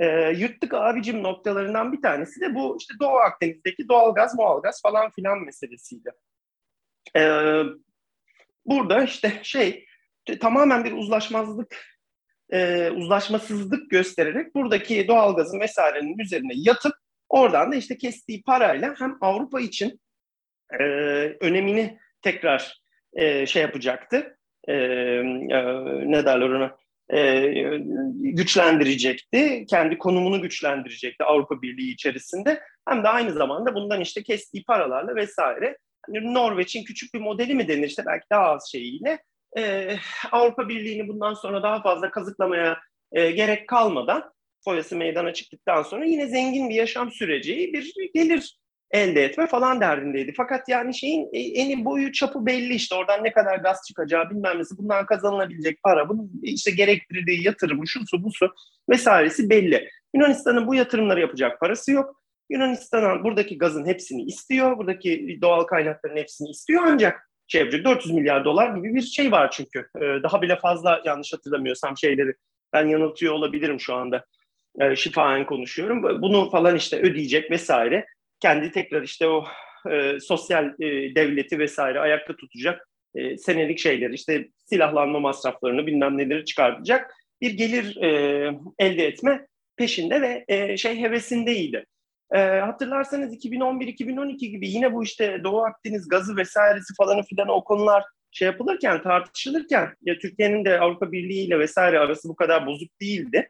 [0.00, 5.38] e, yırttık abicim noktalarından bir tanesi de bu işte Doğu Akdeniz'deki doğalgaz, mualgaz falan filan
[5.38, 6.10] meselesiydi.
[7.16, 7.22] E,
[8.66, 9.86] burada işte şey
[10.40, 12.00] tamamen bir uzlaşmazlık,
[12.50, 16.94] e, uzlaşmasızlık göstererek buradaki doğalgazın vesairenin üzerine yatıp
[17.28, 20.00] oradan da işte kestiği parayla hem Avrupa için
[20.80, 20.84] e,
[21.40, 22.82] önemini tekrar
[23.12, 24.38] e, şey yapacaktı.
[24.68, 25.24] E, e,
[26.10, 26.76] ne derler ona?
[27.12, 27.52] E,
[28.14, 29.66] güçlendirecekti.
[29.70, 32.60] Kendi konumunu güçlendirecekti Avrupa Birliği içerisinde.
[32.88, 35.78] Hem de aynı zamanda bundan işte kestiği paralarla vesaire.
[36.06, 39.18] Hani Norveç'in küçük bir modeli mi denir işte belki daha az şeyiyle
[39.58, 39.96] e,
[40.32, 42.78] Avrupa Birliği'ni bundan sonra daha fazla kazıklamaya
[43.12, 44.32] e, gerek kalmadan
[44.64, 48.58] foyası meydana çıktıktan sonra yine zengin bir yaşam süreci bir gelir
[48.90, 50.32] elde etme falan derdindeydi.
[50.36, 54.78] Fakat yani şeyin eni boyu çapı belli işte oradan ne kadar gaz çıkacağı bilmem nesi
[54.78, 58.54] bundan kazanılabilecek para bunun işte gerektirdiği yatırımı şusu busu
[58.90, 59.88] vesairesi belli.
[60.14, 62.20] Yunanistan'ın bu yatırımları yapacak parası yok.
[62.50, 64.78] Yunanistan buradaki gazın hepsini istiyor.
[64.78, 69.78] Buradaki doğal kaynakların hepsini istiyor ancak yapacak 400 milyar dolar gibi bir şey var çünkü.
[69.96, 72.34] Ee, daha bile fazla yanlış hatırlamıyorsam şeyleri
[72.72, 74.24] ben yanıltıyor olabilirim şu anda.
[74.80, 76.22] Ee, şifaen konuşuyorum.
[76.22, 78.06] Bunu falan işte ödeyecek vesaire
[78.40, 79.44] kendi tekrar işte o
[79.90, 86.44] e, sosyal e, devleti vesaire ayakta tutacak e, senelik şeyleri işte silahlanma masraflarını bilmem neleri
[86.44, 88.10] çıkartacak bir gelir e,
[88.78, 91.84] elde etme peşinde ve e, şey hevesindeydi.
[92.34, 98.04] E, hatırlarsanız 2011-2012 gibi yine bu işte Doğu Akdeniz gazı vesairesi falan filan o konular
[98.30, 103.48] şey yapılırken tartışılırken ya Türkiye'nin de Avrupa Birliği ile vesaire arası bu kadar bozuk değildi.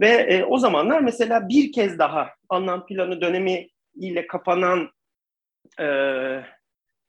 [0.00, 3.68] Ve e, o zamanlar mesela bir kez daha anlam planı dönemi
[4.00, 4.90] ile kapanan
[5.80, 5.86] e,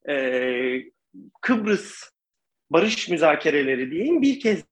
[0.10, 0.84] e,
[1.42, 2.10] Kıbrıs
[2.70, 4.64] barış müzakereleri diyeyim bir kez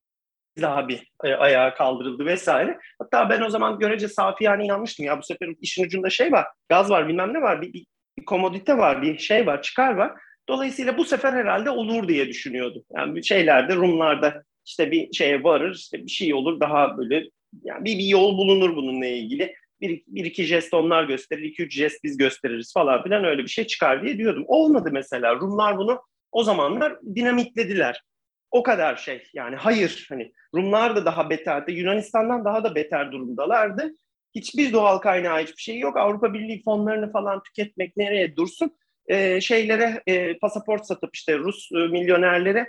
[0.61, 2.79] daha bir e, ayağa kaldırıldı vesaire.
[2.99, 6.45] Hatta ben o zaman görece safi yani inanmıştım ya bu sefer işin ucunda şey var,
[6.69, 7.85] gaz var bilmem ne var, bir, bir,
[8.19, 10.11] bir komodite var, bir şey var, çıkar var.
[10.49, 12.83] Dolayısıyla bu sefer herhalde olur diye düşünüyordum.
[12.95, 17.29] Yani şeylerde, Rumlarda işte bir şeye varır, işte bir şey olur daha böyle
[17.63, 21.75] yani bir, bir yol bulunur bununla ilgili bir, bir iki jest onlar gösterir, iki üç
[21.75, 24.43] jest biz gösteririz falan filan öyle bir şey çıkar diye diyordum.
[24.47, 25.35] Olmadı mesela.
[25.35, 28.03] Rumlar bunu o zamanlar dinamitlediler.
[28.51, 31.71] O kadar şey yani hayır hani Rumlar da daha beterdi.
[31.71, 33.95] Yunanistan'dan daha da beter durumdalardı.
[34.35, 35.97] Hiçbir doğal kaynağı hiçbir şey yok.
[35.97, 38.77] Avrupa Birliği fonlarını falan tüketmek nereye dursun?
[39.07, 42.59] Ee, şeylere e, pasaport satıp işte Rus e, milyonerlere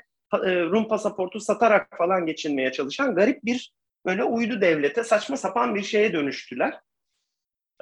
[0.44, 3.72] e, Rum pasaportu satarak falan geçinmeye çalışan garip bir
[4.06, 6.74] böyle uydu devlete saçma sapan bir şeye dönüştüler.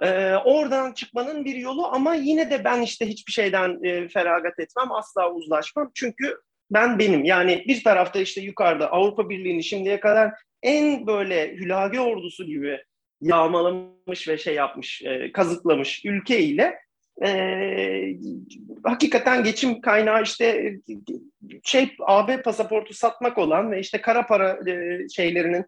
[0.03, 4.93] Ee, oradan çıkmanın bir yolu ama yine de ben işte hiçbir şeyden e, feragat etmem,
[4.93, 5.91] asla uzlaşmam.
[5.95, 6.37] Çünkü
[6.71, 7.25] ben benim.
[7.25, 10.33] Yani bir tarafta işte yukarıda Avrupa Birliği'ni şimdiye kadar
[10.63, 12.83] en böyle hülage ordusu gibi
[13.21, 16.79] yağmalamış ve şey yapmış, e, kazıklamış ülkeyle
[17.25, 17.31] e,
[18.85, 20.75] hakikaten geçim kaynağı işte
[21.63, 25.65] şey AB pasaportu satmak olan ve işte kara para e, şeylerinin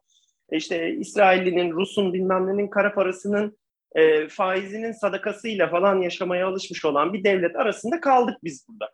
[0.53, 3.59] işte İsrail'in, Rus'un bilmem kara parasının
[3.95, 8.91] e, faizinin sadakasıyla falan yaşamaya alışmış olan bir devlet arasında kaldık biz burada.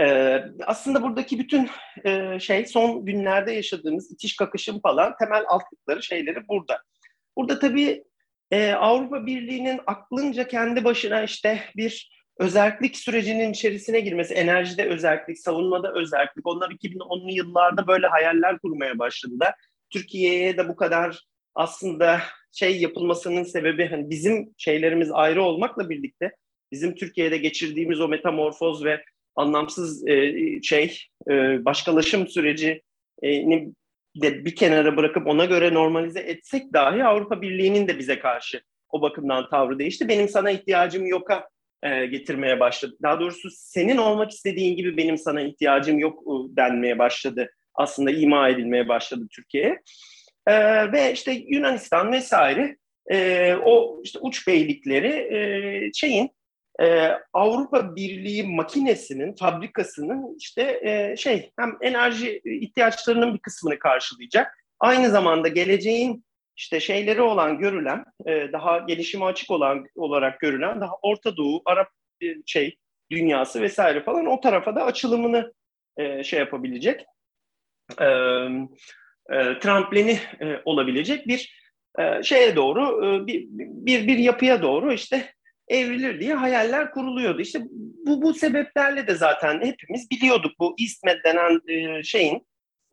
[0.00, 1.70] E, aslında buradaki bütün
[2.04, 6.82] e, şey son günlerde yaşadığımız itiş kakışım falan temel altlıkları şeyleri burada.
[7.36, 8.04] Burada tabii
[8.50, 15.92] e, Avrupa Birliği'nin aklınca kendi başına işte bir özellik sürecinin içerisine girmesi, enerjide özellik, savunmada
[15.92, 16.46] özellik.
[16.46, 19.54] Onlar 2010'lu yıllarda böyle hayaller kurmaya başladılar.
[19.90, 21.20] Türkiye'ye de bu kadar
[21.54, 22.20] aslında
[22.54, 26.32] şey yapılmasının sebebi hani bizim şeylerimiz ayrı olmakla birlikte
[26.72, 29.04] bizim Türkiye'de geçirdiğimiz o metamorfoz ve
[29.36, 30.98] anlamsız e, şey
[31.30, 32.80] e, başkalaşım sürecini
[34.16, 39.02] de bir kenara bırakıp ona göre normalize etsek dahi Avrupa Birliği'nin de bize karşı o
[39.02, 40.08] bakımdan tavrı değişti.
[40.08, 41.48] Benim sana ihtiyacım yoka
[41.82, 42.96] e, getirmeye başladı.
[43.02, 47.50] Daha doğrusu senin olmak istediğin gibi benim sana ihtiyacım yok e, denmeye başladı.
[47.74, 49.78] Aslında ima edilmeye başladı Türkiye'ye.
[50.46, 52.76] E, ve işte Yunanistan vesaire
[53.10, 56.30] e, o işte uç beylikleri e, şeyin
[56.80, 64.58] e, Avrupa Birliği makinesinin, fabrikasının işte e, şey hem enerji ihtiyaçlarının bir kısmını karşılayacak.
[64.80, 66.24] Aynı zamanda geleceğin
[66.56, 71.88] işte şeyleri olan görülen, e, daha gelişime açık olan olarak görülen daha Orta Doğu, Arap
[72.22, 72.76] e, şey
[73.10, 75.52] dünyası vesaire falan o tarafa da açılımını
[75.96, 77.04] e, şey yapabilecek.
[78.00, 78.06] E,
[79.30, 81.64] e, tramplini e, olabilecek bir
[81.98, 85.30] e, şeye doğru e, bir, bir bir yapıya doğru işte
[85.68, 87.40] evrilir diye hayaller kuruluyordu.
[87.40, 87.60] İşte
[88.06, 92.46] bu bu sebeplerle de zaten hepimiz biliyorduk bu İsmet denen e, şeyin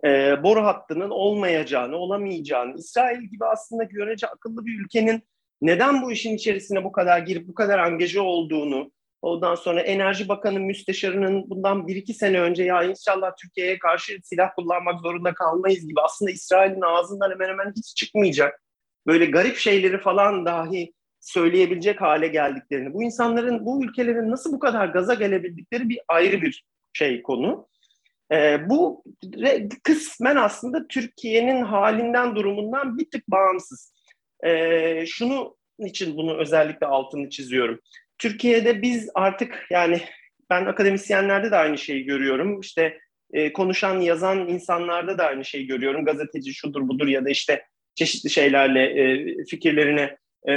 [0.06, 5.24] e, boru hattının olmayacağını, olamayacağını, İsrail gibi aslında görece akıllı bir ülkenin
[5.62, 10.60] neden bu işin içerisine bu kadar girip bu kadar angaje olduğunu, ondan sonra Enerji Bakanı
[10.60, 16.01] Müsteşarı'nın bundan bir iki sene önce ya inşallah Türkiye'ye karşı silah kullanmak zorunda kalmayız gibi
[16.01, 18.62] aslında İsrail'in ağzından hemen hemen hiç çıkmayacak
[19.07, 24.88] böyle garip şeyleri falan dahi söyleyebilecek hale geldiklerini, bu insanların, bu ülkelerin nasıl bu kadar
[24.88, 27.67] gaza gelebildikleri bir ayrı bir şey konu.
[28.31, 29.03] Ee, bu
[29.84, 33.93] kısmen aslında Türkiye'nin halinden, durumundan bir tık bağımsız.
[34.45, 37.79] Ee, şunu için bunu özellikle altını çiziyorum.
[38.21, 40.01] Türkiye'de biz artık yani
[40.49, 42.60] ben akademisyenlerde de aynı şeyi görüyorum.
[42.60, 42.99] İşte
[43.34, 46.05] e, konuşan, yazan insanlarda da aynı şeyi görüyorum.
[46.05, 50.53] Gazeteci şudur budur ya da işte çeşitli şeylerle e, fikirlerine e,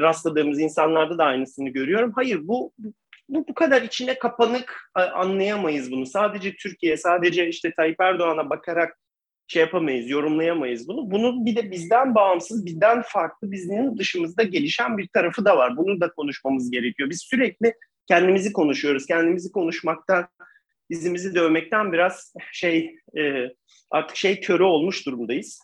[0.00, 2.12] rastladığımız insanlarda da aynısını görüyorum.
[2.14, 2.72] Hayır bu
[3.28, 6.06] bu bu kadar içine kapanık anlayamayız bunu.
[6.06, 8.98] Sadece Türkiye, sadece işte Tayyip Erdoğan'a bakarak
[9.50, 11.10] şey yapamayız, yorumlayamayız bunu.
[11.10, 15.76] Bunun bir de bizden bağımsız, bizden farklı, bizim dışımızda gelişen bir tarafı da var.
[15.76, 17.10] Bunu da konuşmamız gerekiyor.
[17.10, 17.74] Biz sürekli
[18.08, 19.06] kendimizi konuşuyoruz.
[19.06, 20.28] Kendimizi konuşmaktan,
[20.90, 23.48] dizimizi dövmekten biraz şey e,
[23.90, 25.62] artık şey körü olmuş durumdayız.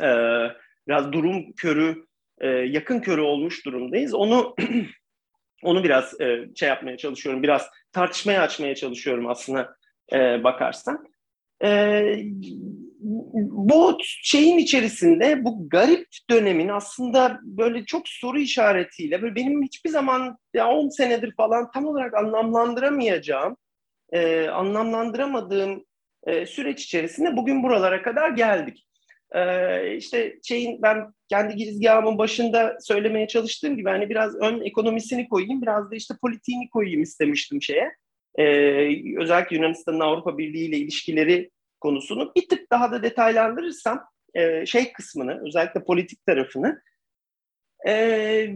[0.00, 0.08] E,
[0.88, 2.04] biraz durum körü
[2.40, 4.14] e, yakın körü olmuş durumdayız.
[4.14, 4.54] Onu
[5.62, 9.76] onu biraz e, şey yapmaya çalışıyorum, biraz tartışmaya açmaya çalışıyorum aslında
[10.12, 11.06] e, bakarsan.
[11.64, 12.02] E,
[13.02, 20.36] bu şeyin içerisinde bu garip dönemin aslında böyle çok soru işaretiyle böyle benim hiçbir zaman
[20.54, 23.56] ya 10 senedir falan tam olarak anlamlandıramayacağım,
[24.12, 25.84] e, anlamlandıramadığım
[26.26, 28.86] e, süreç içerisinde bugün buralara kadar geldik.
[29.34, 35.62] Ee, işte şeyin ben kendi girizgahımın başında söylemeye çalıştığım gibi hani biraz ön ekonomisini koyayım,
[35.62, 37.90] biraz da işte politiğini koyayım istemiştim şeye.
[38.38, 44.92] Ee, özellikle Yunanistan'ın Avrupa Birliği ile ilişkileri konusunu bir tık daha da detaylandırırsam e, şey
[44.92, 46.82] kısmını, özellikle politik tarafını
[47.88, 48.54] e,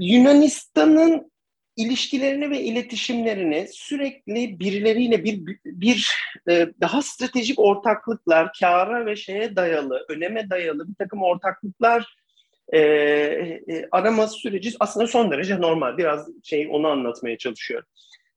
[0.00, 1.32] Yunanistan'ın
[1.76, 6.10] ilişkilerini ve iletişimlerini sürekli birileriyle bir bir
[6.48, 12.16] e, daha stratejik ortaklıklar, kâra ve şeye dayalı, öneme dayalı bir takım ortaklıklar
[12.72, 15.98] e, e, arama süreci aslında son derece normal.
[15.98, 17.88] Biraz şey onu anlatmaya çalışıyorum.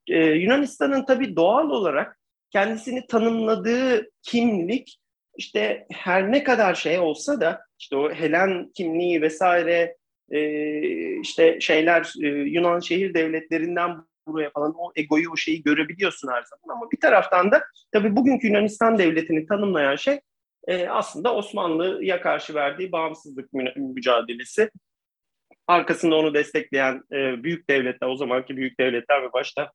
[0.06, 2.19] E, Yunanistan'ın tabii doğal olarak
[2.52, 5.00] kendisini tanımladığı kimlik
[5.36, 9.96] işte her ne kadar şey olsa da işte o Helen kimliği vesaire
[10.30, 10.40] e,
[11.20, 16.76] işte şeyler e, Yunan şehir devletlerinden buraya falan o egoyu o şeyi görebiliyorsun her zaman
[16.76, 20.20] ama bir taraftan da tabii bugünkü Yunanistan devletini tanımlayan şey
[20.68, 24.70] e, aslında Osmanlı'ya karşı verdiği bağımsızlık mü- mücadelesi.
[25.66, 29.72] Arkasında onu destekleyen e, büyük devletler, o zamanki büyük devletler ve başta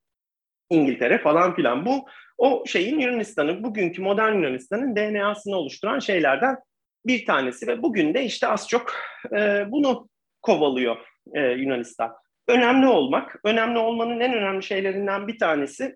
[0.70, 1.86] İngiltere falan filan.
[1.86, 2.06] Bu
[2.38, 6.58] o şeyin Yunanistan'ın, bugünkü modern Yunanistan'ın DNA'sını oluşturan şeylerden
[7.06, 8.94] bir tanesi ve bugün de işte az çok
[9.32, 10.10] e, bunu
[10.42, 10.98] kovalıyor
[11.34, 12.14] e, Yunanistan.
[12.48, 15.96] Önemli olmak, önemli olmanın en önemli şeylerinden bir tanesi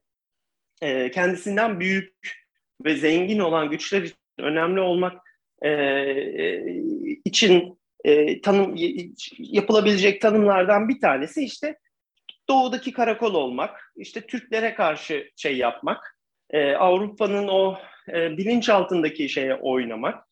[0.82, 2.14] e, kendisinden büyük
[2.86, 5.22] ve zengin olan güçler için önemli olmak
[5.62, 6.66] e, e,
[7.26, 8.76] için e, tanım
[9.38, 11.78] yapılabilecek tanımlardan bir tanesi işte
[12.50, 16.19] doğudaki karakol olmak, işte Türklere karşı şey yapmak,
[16.50, 17.78] e, Avrupa'nın o
[18.14, 20.24] e, bilinç altındaki şeye oynamak.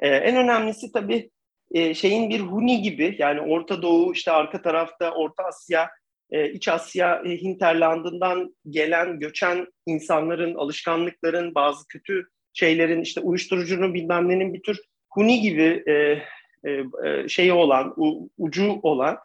[0.00, 1.30] E, en önemlisi tabii
[1.70, 5.90] e, şeyin bir Huni gibi yani Orta Doğu işte arka tarafta Orta Asya,
[6.30, 14.28] e, İç Asya e, hinterlandından gelen göçen insanların alışkanlıkların bazı kötü şeylerin işte uyuşturucunun bilmem
[14.28, 14.80] nenin bir tür
[15.10, 19.18] Huni gibi e, e, e şeyi olan, u, ucu olan,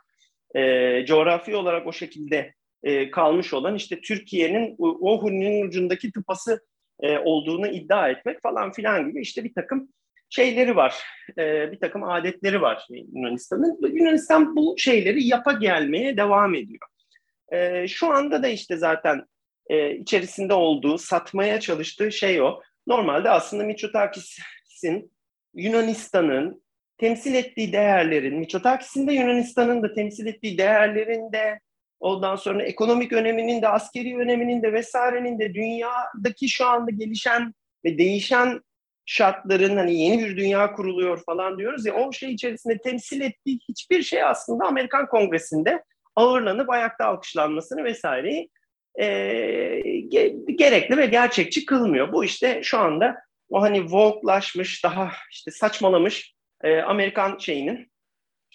[0.55, 0.61] e,
[1.05, 2.54] coğrafi olarak o şekilde
[2.85, 6.65] e, kalmış olan işte Türkiye'nin o, Huni'nin ucundaki tıpası
[6.99, 9.89] e, olduğunu iddia etmek falan filan gibi işte bir takım
[10.29, 10.95] şeyleri var,
[11.37, 13.79] e, bir takım adetleri var Yunanistan'ın.
[13.93, 16.87] Yunanistan bu şeyleri yapa gelmeye devam ediyor.
[17.51, 19.25] E, şu anda da işte zaten
[19.69, 22.61] e, içerisinde olduğu, satmaya çalıştığı şey o.
[22.87, 25.11] Normalde aslında Mitsotakis'in
[25.53, 26.63] Yunanistan'ın
[26.97, 31.59] temsil ettiği değerlerin, Mitsotakis'in de Yunanistan'ın da temsil ettiği değerlerin de
[32.05, 37.53] ondan sonra ekonomik öneminin de askeri öneminin de vesairenin de dünyadaki şu anda gelişen
[37.85, 38.61] ve değişen
[39.05, 44.03] şartların hani yeni bir dünya kuruluyor falan diyoruz ya o şey içerisinde temsil ettiği hiçbir
[44.03, 45.83] şey aslında Amerikan Kongresi'nde
[46.15, 48.49] ağırlanıp ayakta alkışlanmasını vesaireyi
[48.99, 49.07] e,
[50.55, 52.13] gerekli ve gerçekçi kılmıyor.
[52.13, 53.15] Bu işte şu anda
[53.49, 57.91] o hani woke'laşmış, daha işte saçmalamış e, Amerikan şeyinin,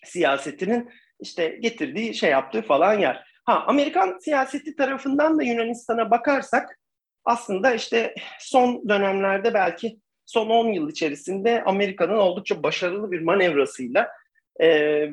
[0.04, 3.29] siyasetinin işte getirdiği şey yaptığı falan yer.
[3.44, 6.78] Ha Amerikan siyaseti tarafından da Yunanistan'a bakarsak
[7.24, 14.08] aslında işte son dönemlerde belki son 10 yıl içerisinde Amerika'nın oldukça başarılı bir manevrasıyla
[14.60, 15.10] e, e,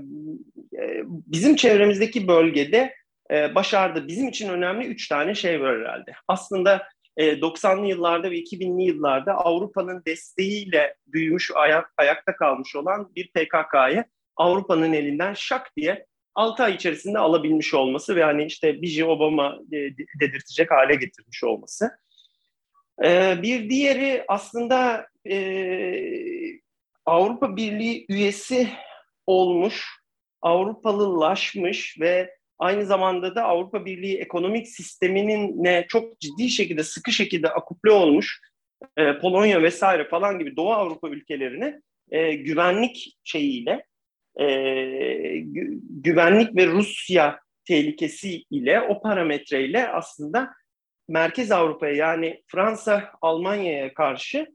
[1.05, 2.93] bizim çevremizdeki bölgede
[3.31, 4.07] e, başardı.
[4.07, 6.13] Bizim için önemli üç tane şey var herhalde.
[6.27, 6.87] Aslında
[7.17, 14.03] e, 90'lı yıllarda ve 2000'li yıllarda Avrupa'nın desteğiyle büyümüş, ayak, ayakta kalmış olan bir PKK'yı
[14.35, 16.05] Avrupa'nın elinden şak diye
[16.38, 19.78] 6 ay içerisinde alabilmiş olması ve hani işte Biji Obama e,
[20.21, 21.91] dedirtecek hale getirmiş olması.
[23.04, 25.38] E, bir diğeri aslında e,
[27.06, 28.69] Avrupa Birliği üyesi
[29.28, 29.86] olmuş,
[30.41, 37.50] Avrupalılaşmış ve aynı zamanda da Avrupa Birliği ekonomik sisteminin ne çok ciddi şekilde sıkı şekilde
[37.50, 38.41] akuple olmuş
[38.97, 43.86] e, Polonya vesaire falan gibi Doğu Avrupa ülkelerine e, güvenlik şeyiyle
[44.39, 44.45] e,
[45.39, 50.54] gü- güvenlik ve Rusya tehlikesi ile o parametreyle aslında
[51.10, 54.47] Merkez Avrupa'ya yani Fransa, Almanya'ya karşı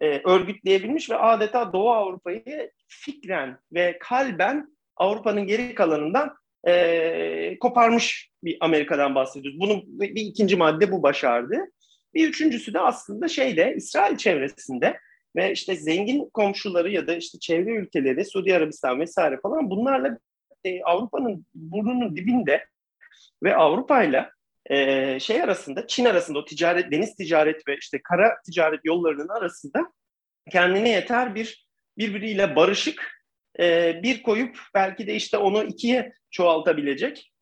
[0.00, 6.34] e, örgütleyebilmiş ve adeta Doğu Avrupa'yı fikren ve kalben Avrupa'nın geri kalanından
[6.68, 9.60] e, koparmış bir Amerika'dan bahsediyoruz.
[9.60, 11.56] Bunun bir ikinci madde bu başardı.
[12.14, 14.98] Bir üçüncüsü de aslında şeyde İsrail çevresinde
[15.36, 20.18] ve işte zengin komşuları ya da işte çevre ülkeleri Suudi Arabistan vesaire falan bunlarla
[20.64, 22.66] e, Avrupa'nın burnunun dibinde
[23.42, 24.30] ve Avrupa'yla
[24.70, 29.92] e, şey arasında Çin arasında o ticaret deniz ticaret ve işte kara ticaret yollarının arasında
[30.50, 31.66] kendine yeter bir
[31.98, 33.22] birbiriyle barışık
[33.60, 37.32] e, bir koyup belki de işte onu ikiye çoğaltabilecek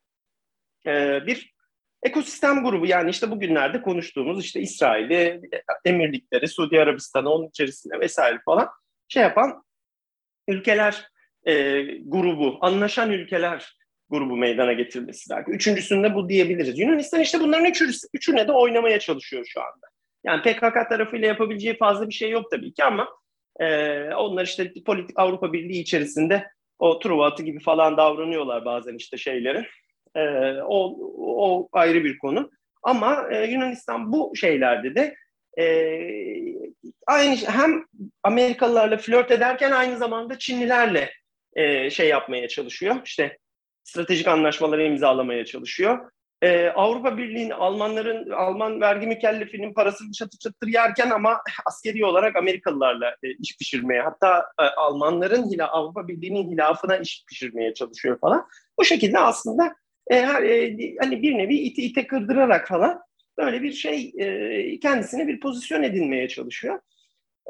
[0.87, 1.55] e, bir
[2.03, 5.41] ekosistem grubu yani işte bugünlerde konuştuğumuz işte İsrail'i,
[5.85, 8.69] Emirlikleri, Suudi Arabistan'ı onun içerisinde vesaire falan
[9.09, 9.63] şey yapan
[10.49, 11.09] ülkeler
[11.47, 13.77] e, grubu, anlaşan ülkeler
[14.09, 15.51] grubu meydana getirmesi belki.
[15.51, 16.79] Üçüncüsünde bu diyebiliriz.
[16.79, 19.87] Yunanistan işte bunların üçü, üçüne de oynamaya çalışıyor şu anda.
[20.25, 23.09] Yani PKK tarafıyla yapabileceği fazla bir şey yok tabii ki ama
[23.61, 29.17] e, onlar işte politik Avrupa Birliği içerisinde o Truva atı gibi falan davranıyorlar bazen işte
[29.17, 29.67] şeyleri.
[30.17, 30.21] E,
[30.63, 32.51] o, o ayrı bir konu.
[32.83, 35.17] Ama e, Yunanistan bu şeylerde de
[35.59, 35.65] e,
[37.07, 37.85] aynı hem
[38.23, 41.11] Amerikalılarla flört ederken aynı zamanda Çinlilerle
[41.55, 42.97] e, şey yapmaya çalışıyor.
[43.05, 43.39] İşte
[43.85, 46.11] stratejik anlaşmaları imzalamaya çalışıyor.
[46.43, 53.17] Ee, Avrupa Birliği'nin Almanların Alman vergi mükellefinin parasını çatır çatır yerken ama askeri olarak Amerikalılarla
[53.23, 58.47] e, iş pişirmeye hatta e, Almanların hila Avrupa Birliği'nin hilafına iş pişirmeye çalışıyor falan.
[58.79, 59.75] Bu şekilde aslında
[60.11, 63.01] e, e, hani bir nevi iti ite kırdırarak falan
[63.39, 66.81] böyle bir şey e, kendisine bir pozisyon edinmeye çalışıyor.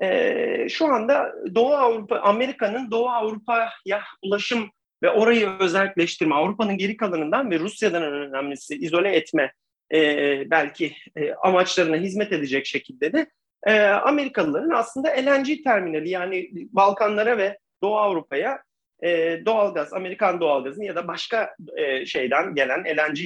[0.03, 4.71] E, şu anda Doğu Avrupa Amerika'nın Doğu Avrupa'ya ulaşım
[5.03, 9.53] ve orayı özelleştirme, Avrupa'nın geri kalanından ve Rusya'dan en önemlisi izole etme
[9.95, 13.27] e, belki e, amaçlarına hizmet edecek şekilde de
[13.67, 18.63] e, Amerikalıların aslında LNG terminali yani Balkanlara ve Doğu Avrupa'ya
[19.03, 23.19] e, doğalgaz, Amerikan doğalgazını ya da başka e, şeyden gelen LNG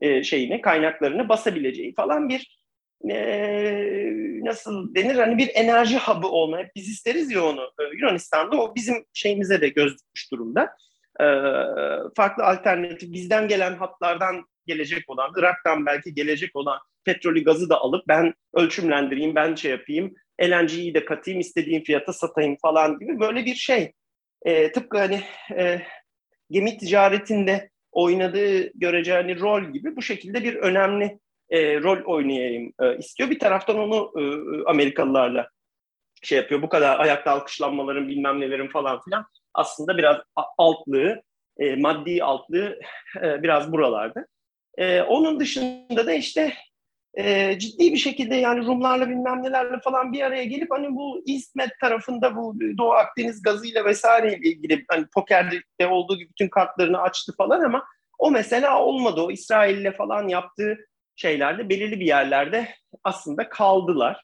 [0.00, 2.58] e, şeyini, kaynaklarını basabileceği falan bir
[3.10, 3.16] e,
[4.44, 6.58] nasıl denir hani bir enerji hub'ı olma.
[6.76, 7.60] Biz isteriz ya onu.
[7.60, 10.62] E, Yunanistan'da o bizim şeyimize de göz dikmiş durumda.
[11.20, 11.26] E,
[12.16, 18.08] farklı alternatif bizden gelen hatlardan gelecek olan, Irak'tan belki gelecek olan petrolü gazı da alıp
[18.08, 23.54] ben ölçümlendireyim, ben şey yapayım, LNG'yi de katayım, istediğim fiyata satayım falan gibi böyle bir
[23.54, 23.92] şey.
[24.48, 25.20] E, tıpkı hani
[25.56, 25.82] e,
[26.50, 31.18] gemi ticaretinde oynadığı göreceğini rol gibi bu şekilde bir önemli
[31.50, 33.30] e, rol oynayayım e, istiyor.
[33.30, 34.22] Bir taraftan onu e,
[34.70, 35.48] Amerikalılarla
[36.22, 36.62] şey yapıyor.
[36.62, 40.16] Bu kadar ayakta alkışlanmaların bilmem nelerin falan filan aslında biraz
[40.58, 41.22] altlığı,
[41.58, 42.80] e, maddi altlığı
[43.22, 44.26] e, biraz buralarda.
[44.78, 46.52] E, onun dışında da işte
[47.14, 51.70] e, ciddi bir şekilde yani Rumlarla bilmem nelerle falan bir araya gelip hani bu İsmet
[51.80, 57.60] tarafında bu Doğu Akdeniz gazıyla vesaireyle ilgili hani pokerde olduğu gibi bütün kartlarını açtı falan
[57.60, 57.84] ama
[58.18, 59.20] o mesela olmadı.
[59.20, 60.78] O İsrail'le falan yaptığı
[61.16, 62.68] şeylerde belirli bir yerlerde
[63.04, 64.22] aslında kaldılar.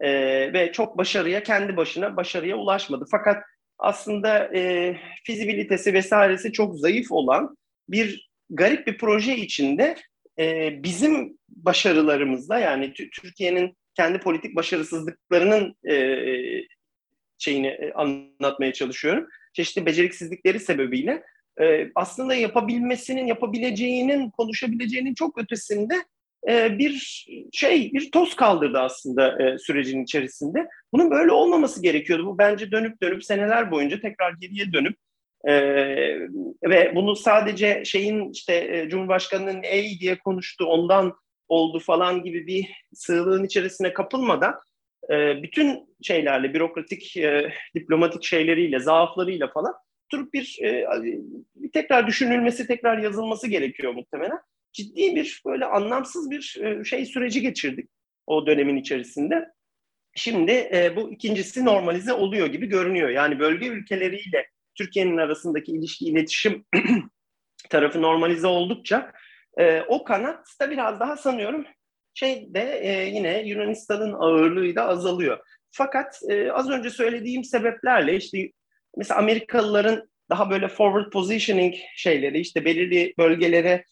[0.00, 0.10] E,
[0.52, 3.04] ve çok başarıya kendi başına başarıya ulaşmadı.
[3.10, 3.44] Fakat
[3.78, 7.56] aslında e, fizibilitesi vesairesi çok zayıf olan
[7.88, 9.96] bir garip bir proje içinde
[10.40, 16.16] e, bizim başarılarımızla yani Türkiye'nin kendi politik başarısızlıklarının e,
[17.38, 19.26] şeyini e, anlatmaya çalışıyorum.
[19.52, 21.22] Çeşitli beceriksizlikleri sebebiyle
[21.60, 25.94] e, aslında yapabilmesinin, yapabileceğinin, konuşabileceğinin çok ötesinde
[26.48, 30.68] e, bir şey, bir toz kaldırdı aslında e, sürecin içerisinde.
[30.92, 32.26] Bunun böyle olmaması gerekiyordu.
[32.26, 34.96] Bu bence dönüp dönüp seneler boyunca tekrar geriye dönüp
[35.48, 35.54] e,
[36.64, 41.14] ve bunu sadece şeyin işte e, Cumhurbaşkanı'nın ey diye konuştu ondan
[41.48, 44.54] oldu falan gibi bir sığlığın içerisine kapılmadan
[45.10, 49.74] e, bütün şeylerle, bürokratik, e, diplomatik şeyleriyle, zaaflarıyla falan
[50.12, 50.86] durup bir, e,
[51.72, 54.38] tekrar düşünülmesi, tekrar yazılması gerekiyor muhtemelen.
[54.72, 57.90] Ciddi bir böyle anlamsız bir e, şey süreci geçirdik
[58.26, 59.48] o dönemin içerisinde.
[60.14, 63.08] Şimdi e, bu ikincisi normalize oluyor gibi görünüyor.
[63.08, 64.46] Yani bölge ülkeleriyle
[64.80, 66.64] Türkiye'nin arasındaki ilişki, iletişim
[67.70, 69.12] tarafı normalize oldukça
[69.58, 71.64] e, o kanat da biraz daha sanıyorum
[72.14, 75.38] şey de e, yine Yunanistan'ın ağırlığı da azalıyor.
[75.70, 78.50] Fakat e, az önce söylediğim sebeplerle işte
[78.96, 83.84] mesela Amerikalıların daha böyle forward positioning şeyleri işte belirli bölgelere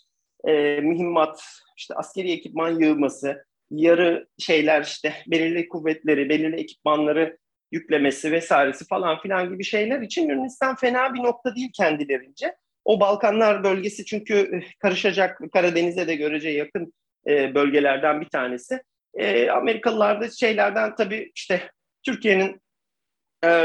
[0.45, 1.43] e, mühimmat,
[1.77, 7.39] işte askeri ekipman yığması, yarı şeyler işte belirli kuvvetleri, belirli ekipmanları
[7.73, 12.55] yüklemesi vesairesi falan filan gibi şeyler için Yunanistan fena bir nokta değil kendilerince.
[12.85, 16.93] O Balkanlar bölgesi çünkü eh, karışacak Karadeniz'e de görece yakın
[17.27, 18.83] e, bölgelerden bir tanesi.
[19.15, 21.71] E, Amerikalılar da şeylerden tabii işte
[22.03, 22.61] Türkiye'nin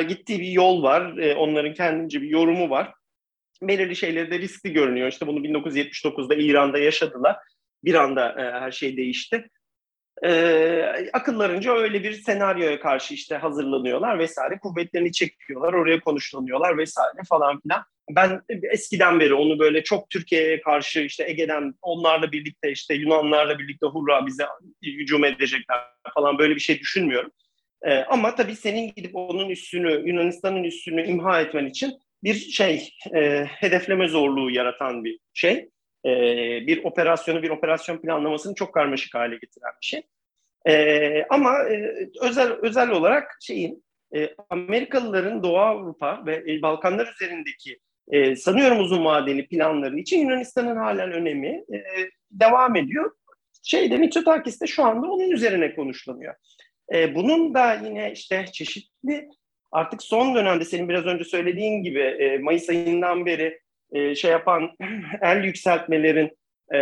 [0.07, 1.33] gittiği bir yol var.
[1.35, 2.93] Onların kendince bir yorumu var.
[3.61, 5.07] Belirli şeyleri de riskli görünüyor.
[5.07, 7.37] İşte bunu 1979'da İran'da yaşadılar.
[7.83, 9.49] Bir anda her şey değişti
[10.25, 14.59] e, akıllarınca öyle bir senaryoya karşı işte hazırlanıyorlar vesaire.
[14.59, 17.83] Kuvvetlerini çekiyorlar, oraya konuşlanıyorlar vesaire falan filan.
[18.09, 23.85] Ben eskiden beri onu böyle çok Türkiye'ye karşı işte Ege'den onlarla birlikte işte Yunanlarla birlikte
[23.85, 24.45] hurra bize
[24.83, 25.77] hücum edecekler
[26.13, 27.31] falan böyle bir şey düşünmüyorum.
[27.81, 31.93] E, ama tabii senin gidip onun üstünü, Yunanistan'ın üstünü imha etmen için
[32.23, 35.69] bir şey, e, hedefleme zorluğu yaratan bir şey
[36.05, 36.11] e,
[36.67, 40.01] bir operasyonu, bir operasyon planlamasını çok karmaşık hale getiren bir şey.
[40.67, 43.83] E, ama e, özel özel olarak şeyin
[44.15, 47.79] e, Amerikalıların Doğu Avrupa ve e, Balkanlar üzerindeki
[48.11, 51.83] e, sanıyorum uzun vadeli planları için Yunanistan'ın halen önemi e,
[52.31, 53.11] devam ediyor.
[53.63, 56.33] Şeyde Mitsotakis'te şu anda onun üzerine konuşlanıyor.
[56.93, 59.29] E, bunun da yine işte çeşitli
[59.71, 63.59] artık son dönemde senin biraz önce söylediğin gibi e, Mayıs ayından beri
[63.91, 64.71] e, şey yapan
[65.21, 66.37] el yükseltmelerin
[66.73, 66.79] e,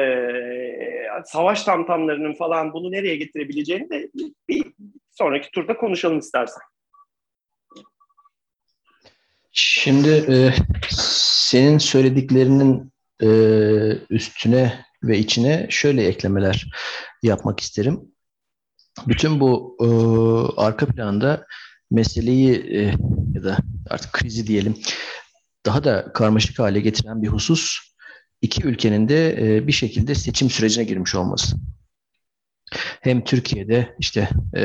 [1.25, 4.11] savaş tamtamlarının falan bunu nereye getirebileceğini de
[4.49, 4.73] bir
[5.11, 6.61] sonraki turda konuşalım istersen.
[9.51, 10.53] Şimdi e,
[10.89, 12.93] senin söylediklerinin
[13.23, 13.27] e,
[14.09, 16.71] üstüne ve içine şöyle eklemeler
[17.23, 18.01] yapmak isterim.
[19.07, 19.87] Bütün bu e,
[20.61, 21.45] arka planda
[21.91, 22.81] meseleyi e,
[23.33, 23.57] ya da
[23.89, 24.75] artık krizi diyelim
[25.65, 27.90] daha da karmaşık hale getiren bir husus
[28.41, 31.57] iki ülkenin de e, bir şekilde seçim sürecine girmiş olması.
[33.01, 34.63] Hem Türkiye'de işte e,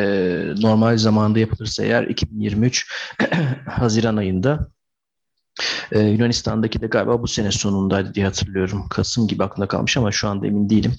[0.61, 2.93] normal zamanda yapılırsa eğer 2023
[3.66, 4.70] Haziran ayında
[5.93, 8.89] ee, Yunanistan'daki de galiba bu sene sonundaydı diye hatırlıyorum.
[8.89, 10.93] Kasım gibi aklımda kalmış ama şu anda emin değilim.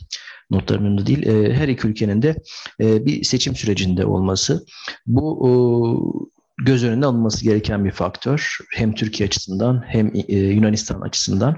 [0.52, 1.52] Notlarım önünde değil.
[1.54, 2.36] Her iki ülkenin de
[2.82, 4.66] e, bir seçim sürecinde olması.
[5.08, 8.58] Bu göz önünde alınması gereken bir faktör.
[8.74, 11.58] Hem Türkiye açısından hem e, Yunanistan açısından.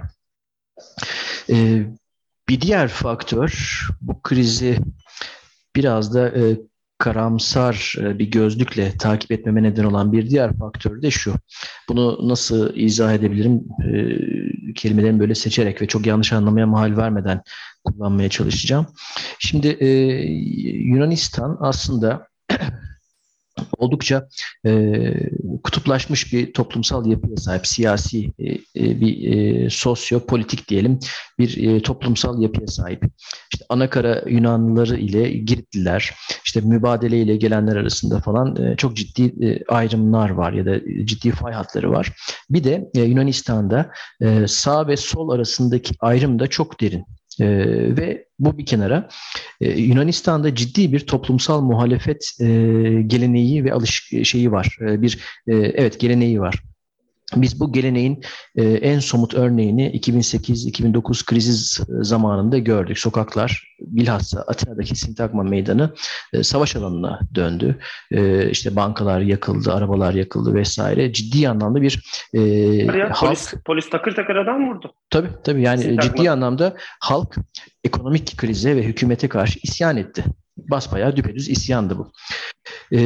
[1.50, 1.84] E,
[2.50, 4.80] bir diğer faktör bu krizi
[5.76, 6.58] biraz da e,
[6.98, 11.34] karamsar bir gözlükle takip etmeme neden olan bir diğer faktör de şu.
[11.90, 13.64] Bunu nasıl izah edebilirim?
[13.86, 17.42] E, kelimelerimi böyle seçerek ve çok yanlış anlamaya mahal vermeden
[17.84, 18.88] kullanmaya çalışacağım.
[19.40, 19.88] Şimdi e,
[20.68, 22.28] Yunanistan aslında
[23.80, 24.28] oldukça
[24.66, 25.04] e,
[25.64, 31.00] kutuplaşmış bir toplumsal yapıya sahip, siyasi e, e, bir e, sosyopolitik diyelim
[31.40, 33.04] bir e, toplumsal yapıya sahip.
[33.54, 36.14] İşte Anakara Yunanlıları ile Giritliler,
[36.46, 41.32] işte mübadele ile gelenler arasında falan e, çok ciddi e, ayrımlar var ya da ciddi
[41.32, 42.12] fay hatları var.
[42.50, 47.06] Bir de e, Yunanistan'da e, sağ ve sol arasındaki ayrım da çok derin.
[47.40, 47.48] E,
[47.98, 49.10] ve bu bir kenara
[49.62, 52.46] e, Yunanistan'da ciddi bir toplumsal muhalefet e,
[53.08, 54.78] geleneği ve alış şeyi var.
[54.82, 56.64] E, bir e, evet geleneği var.
[57.36, 58.24] Biz bu geleneğin
[58.56, 63.00] e, en somut örneğini 2008-2009 krizi zamanında gördük.
[63.00, 65.94] Sokaklar bilhassa Atina'daki Sintagma Meydanı
[66.34, 67.80] e, savaş alanına döndü.
[68.12, 71.14] E, işte bankalar yakıldı, arabalar yakıldı vesaire.
[71.14, 72.04] Ciddi anlamda bir
[72.34, 73.20] e, ya, halk...
[73.20, 74.94] Polis, polis takır takır adam vurdu.
[75.10, 76.02] Tabii tabii yani Sintagma.
[76.02, 77.36] ciddi anlamda halk
[77.84, 80.24] ekonomik krize ve hükümete karşı isyan etti
[80.70, 82.12] basbayağı düpedüz isyandı bu.
[82.92, 83.00] E,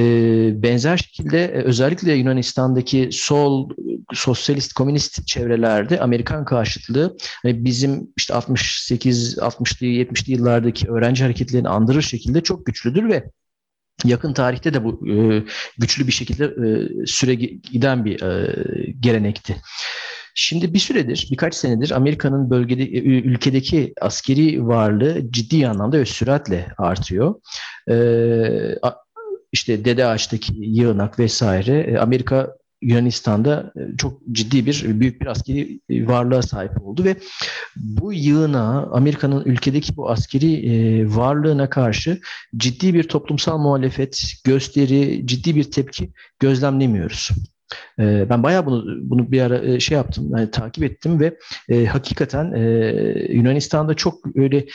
[0.64, 3.70] benzer şekilde e, özellikle Yunanistan'daki sol
[4.14, 12.01] sosyalist komünist çevrelerde Amerikan karşıtlığı hani bizim işte 68 60'lı 70'li yıllardaki öğrenci hareketlerini andırır
[12.01, 13.24] şekilde çok güçlüdür ve
[14.05, 15.43] yakın tarihte de bu e,
[15.78, 18.55] güçlü bir şekilde e, süre giden bir e,
[18.99, 19.61] gelenekti.
[20.36, 27.36] Şimdi bir süredir, birkaç senedir Amerika'nın bölgede ülkedeki askeri varlığı ciddi anlamda ve süratle artıyor.
[27.89, 28.75] Ee,
[29.53, 35.79] işte Dede Ağaç'taki yığınak vesaire e, Amerika Yunanistan'da e, çok ciddi bir büyük bir askeri
[35.89, 37.15] e, varlığa sahip oldu ve
[37.75, 42.19] bu yığına Amerika'nın ülkedeki bu askeri varlığına karşı
[42.57, 47.29] ciddi bir toplumsal muhalefet, gösteri, ciddi bir tepki gözlemlemiyoruz.
[47.99, 51.38] E, ben bayağı bunu bunu bir ara e, şey yaptım, yani takip ettim ve
[51.69, 52.63] e, hakikaten e,
[53.30, 54.65] Yunanistan'da çok öyle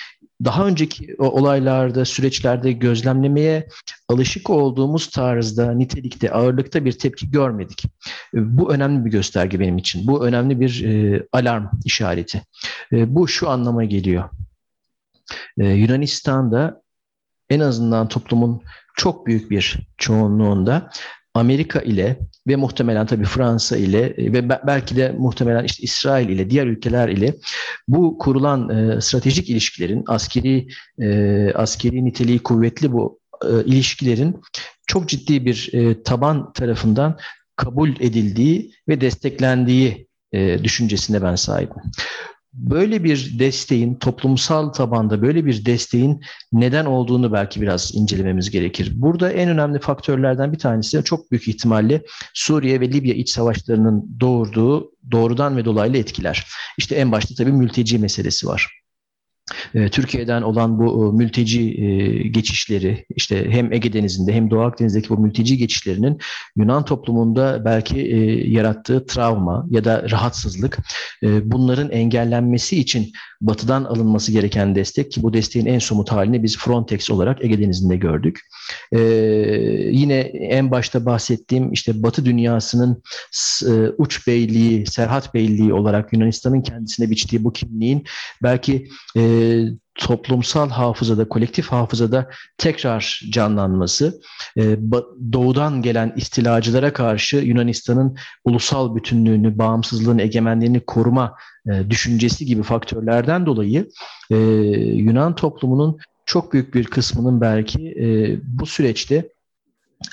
[0.44, 3.68] daha önceki olaylarda, süreçlerde gözlemlemeye
[4.08, 7.84] alışık olduğumuz tarzda, nitelikte, ağırlıkta bir tepki görmedik.
[8.34, 10.06] E, bu önemli bir gösterge benim için.
[10.06, 12.42] Bu önemli bir e, alarm işareti.
[12.92, 14.24] E, bu şu anlama geliyor.
[15.58, 16.82] E, Yunanistan'da
[17.50, 18.62] en azından toplumun
[18.96, 20.90] çok büyük bir çoğunluğunda
[21.34, 26.50] Amerika ile ve muhtemelen tabii Fransa ile e, ve belki de muhtemelen işte İsrail ile
[26.50, 27.34] diğer ülkeler ile
[27.88, 30.68] bu kurulan e, stratejik ilişkilerin askeri
[31.00, 34.40] e, askeri niteliği kuvvetli bu e, ilişkilerin
[34.86, 37.18] çok ciddi bir e, taban tarafından
[37.56, 41.82] kabul edildiği ve desteklendiği e, düşüncesine ben sahibim
[42.52, 46.20] böyle bir desteğin toplumsal tabanda böyle bir desteğin
[46.52, 48.92] neden olduğunu belki biraz incelememiz gerekir.
[48.94, 52.02] Burada en önemli faktörlerden bir tanesi çok büyük ihtimalle
[52.34, 56.46] Suriye ve Libya iç savaşlarının doğurduğu doğrudan ve dolaylı etkiler.
[56.78, 58.77] İşte en başta tabii mülteci meselesi var.
[59.74, 65.08] Ee, Türkiye'den olan bu e, mülteci e, geçişleri işte hem Ege Denizi'nde hem Doğu Akdeniz'deki
[65.08, 66.18] bu mülteci geçişlerinin
[66.56, 70.78] Yunan toplumunda belki e, yarattığı travma ya da rahatsızlık
[71.22, 77.10] bunların engellenmesi için batıdan alınması gereken destek ki bu desteğin en somut halini biz Frontex
[77.10, 78.40] olarak Ege Denizi'nde gördük.
[79.92, 83.02] Yine en başta bahsettiğim işte Batı dünyasının
[83.98, 88.04] uç beyliği, Serhat Beyliği olarak Yunanistan'ın kendisine biçtiği bu kimliğin
[88.42, 88.88] belki
[89.94, 94.20] toplumsal hafızada, kolektif hafızada tekrar canlanması,
[95.32, 101.34] doğudan gelen istilacılara karşı Yunanistan'ın ulusal bütünlüğünü, bağımsızlığını, egemenliğini koruma
[101.90, 103.88] düşüncesi gibi faktörlerden dolayı
[104.94, 107.94] Yunan toplumunun çok büyük bir kısmının belki
[108.42, 109.28] bu süreçte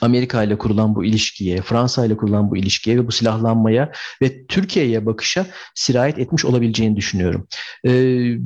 [0.02, 5.06] Amerika ile kurulan bu ilişkiye, Fransa ile kurulan bu ilişkiye ve bu silahlanmaya ve Türkiye'ye
[5.06, 7.48] bakışa sirayet etmiş olabileceğini düşünüyorum.
[7.88, 8.38] Ee,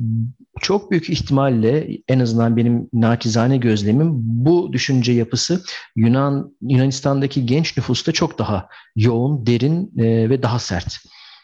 [0.60, 5.62] çok büyük ihtimalle en azından benim naçizane gözlemim bu düşünce yapısı
[5.96, 10.98] Yunan Yunanistan'daki genç nüfusta çok daha yoğun, derin e, ve daha sert.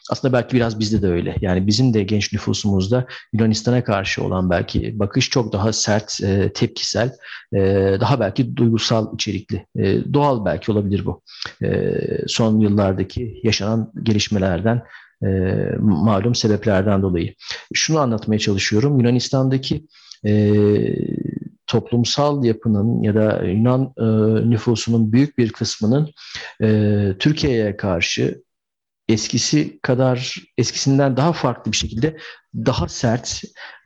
[0.09, 1.35] Aslında belki biraz bizde de öyle.
[1.41, 7.11] Yani bizim de genç nüfusumuzda Yunanistan'a karşı olan belki bakış çok daha sert, e, tepkisel,
[7.53, 7.59] e,
[7.99, 9.65] daha belki duygusal içerikli.
[9.75, 11.21] E, doğal belki olabilir bu.
[11.63, 11.93] E,
[12.27, 14.83] son yıllardaki yaşanan gelişmelerden
[15.23, 15.27] e,
[15.79, 17.33] malum sebeplerden dolayı.
[17.73, 18.99] Şunu anlatmaya çalışıyorum.
[18.99, 19.85] Yunanistan'daki
[20.25, 20.53] e,
[21.67, 24.03] toplumsal yapının ya da Yunan e,
[24.49, 26.09] nüfusunun büyük bir kısmının
[26.63, 28.41] e, Türkiye'ye karşı
[29.09, 32.17] eskisi kadar eskisinden daha farklı bir şekilde
[32.55, 33.41] daha sert,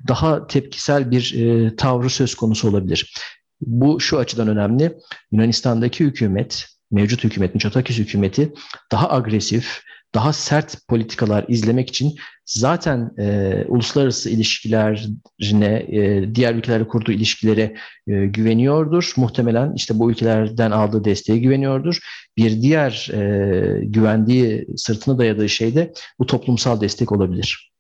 [0.07, 3.13] daha tepkisel bir e, tavrı söz konusu olabilir.
[3.61, 4.97] Bu şu açıdan önemli.
[5.32, 8.53] Yunanistan'daki hükümet, mevcut hükümet, Mitsotakis hükümeti
[8.91, 9.82] daha agresif,
[10.13, 12.15] daha sert politikalar izlemek için
[12.54, 17.76] zaten e, uluslararası ilişkilerine, e, diğer ülkelerle kurduğu ilişkilere
[18.08, 19.14] e, güveniyordur.
[19.18, 21.99] Muhtemelen işte bu ülkelerden aldığı desteğe güveniyordur.
[22.38, 27.72] Bir diğer e, güvendiği, sırtına dayadığı şey de bu toplumsal destek olabilir.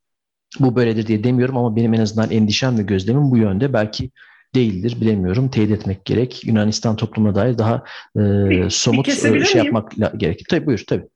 [0.59, 3.73] Bu böyledir diye demiyorum ama benim en azından endişem ve gözlemim bu yönde.
[3.73, 4.11] Belki
[4.55, 5.49] değildir bilemiyorum.
[5.49, 6.47] Teyit etmek gerek.
[6.47, 7.83] Yunanistan toplumuna dair daha
[8.19, 9.45] e, somut bir şey miyim?
[9.53, 10.45] yapmak gerekir.
[10.49, 11.07] Tabii buyur tabii.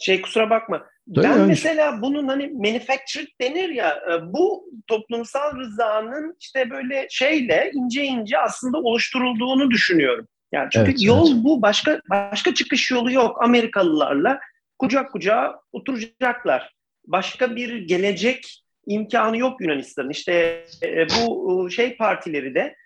[0.00, 0.89] Şey kusura bakma.
[1.14, 1.46] Tabii ben öyle.
[1.46, 8.38] mesela bunun hani manufactured denir ya e, bu toplumsal rızanın işte böyle şeyle ince ince
[8.38, 10.28] aslında oluşturulduğunu düşünüyorum.
[10.52, 11.44] Yani çünkü evet, yol evet.
[11.44, 14.40] bu başka başka çıkış yolu yok Amerikalılarla
[14.78, 16.74] kucak kucağa oturacaklar.
[17.06, 20.10] Başka bir gelecek imkanı yok Yunanistan'ın.
[20.10, 22.76] İşte e, bu e, şey partileri de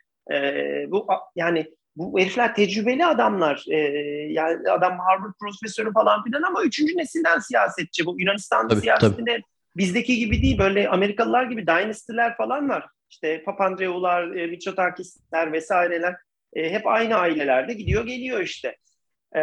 [0.88, 1.06] bu
[1.36, 1.66] yani
[1.96, 3.64] bu herifler tecrübeli adamlar.
[3.70, 3.76] E,
[4.32, 8.06] yani adam Harvard profesörü falan filan ama üçüncü nesilden siyasetçi.
[8.06, 9.42] Bu Yunanistan tabii, siyasetinde tabii.
[9.76, 10.58] bizdeki gibi değil.
[10.58, 12.86] Böyle Amerikalılar gibi dynasty'ler falan var.
[13.10, 16.16] İşte Papandreou'lar, e, Mitsotakis'ler vesaireler.
[16.52, 18.76] E, hep aynı ailelerde gidiyor geliyor işte.
[19.32, 19.42] E,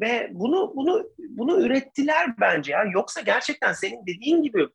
[0.00, 2.72] ve bunu bunu bunu ürettiler bence.
[2.72, 4.66] Yani yoksa gerçekten senin dediğin gibi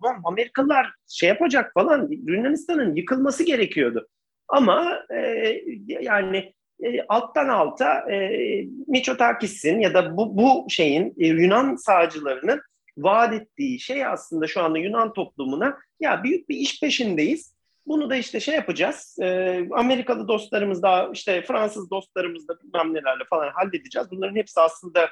[0.00, 4.08] tamam Amerikalılar şey yapacak falan Yunanistan'ın yıkılması gerekiyordu.
[4.48, 5.54] Ama e,
[5.88, 6.54] yani
[6.84, 8.30] e, alttan alta e,
[8.86, 12.60] Mitsotakis'in ya da bu, bu şeyin e, Yunan sağcılarının
[12.98, 17.54] vaat ettiği şey aslında şu anda Yunan toplumuna ya büyük bir iş peşindeyiz.
[17.86, 19.16] Bunu da işte şey yapacağız.
[19.22, 24.10] E, Amerikalı dostlarımız da işte Fransız dostlarımız da bilmem nelerle falan halledeceğiz.
[24.10, 25.08] Bunların hepsi aslında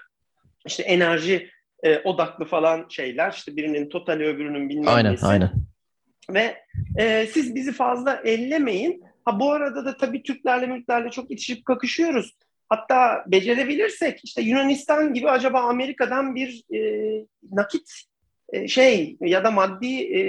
[0.67, 1.51] işte enerji
[1.83, 3.33] e, odaklı falan şeyler.
[3.33, 5.27] İşte birinin totali öbürünün bilmem aynen, nesi.
[5.27, 5.51] Aynen
[6.31, 6.57] Ve
[6.99, 9.05] e, siz bizi fazla ellemeyin.
[9.27, 12.37] Ha bu arada da tabii Türklerle Mülklerle çok itişip kakışıyoruz.
[12.69, 16.81] Hatta becerebilirsek işte Yunanistan gibi acaba Amerika'dan bir e,
[17.53, 17.91] nakit
[18.53, 20.21] e, şey ya da maddi e,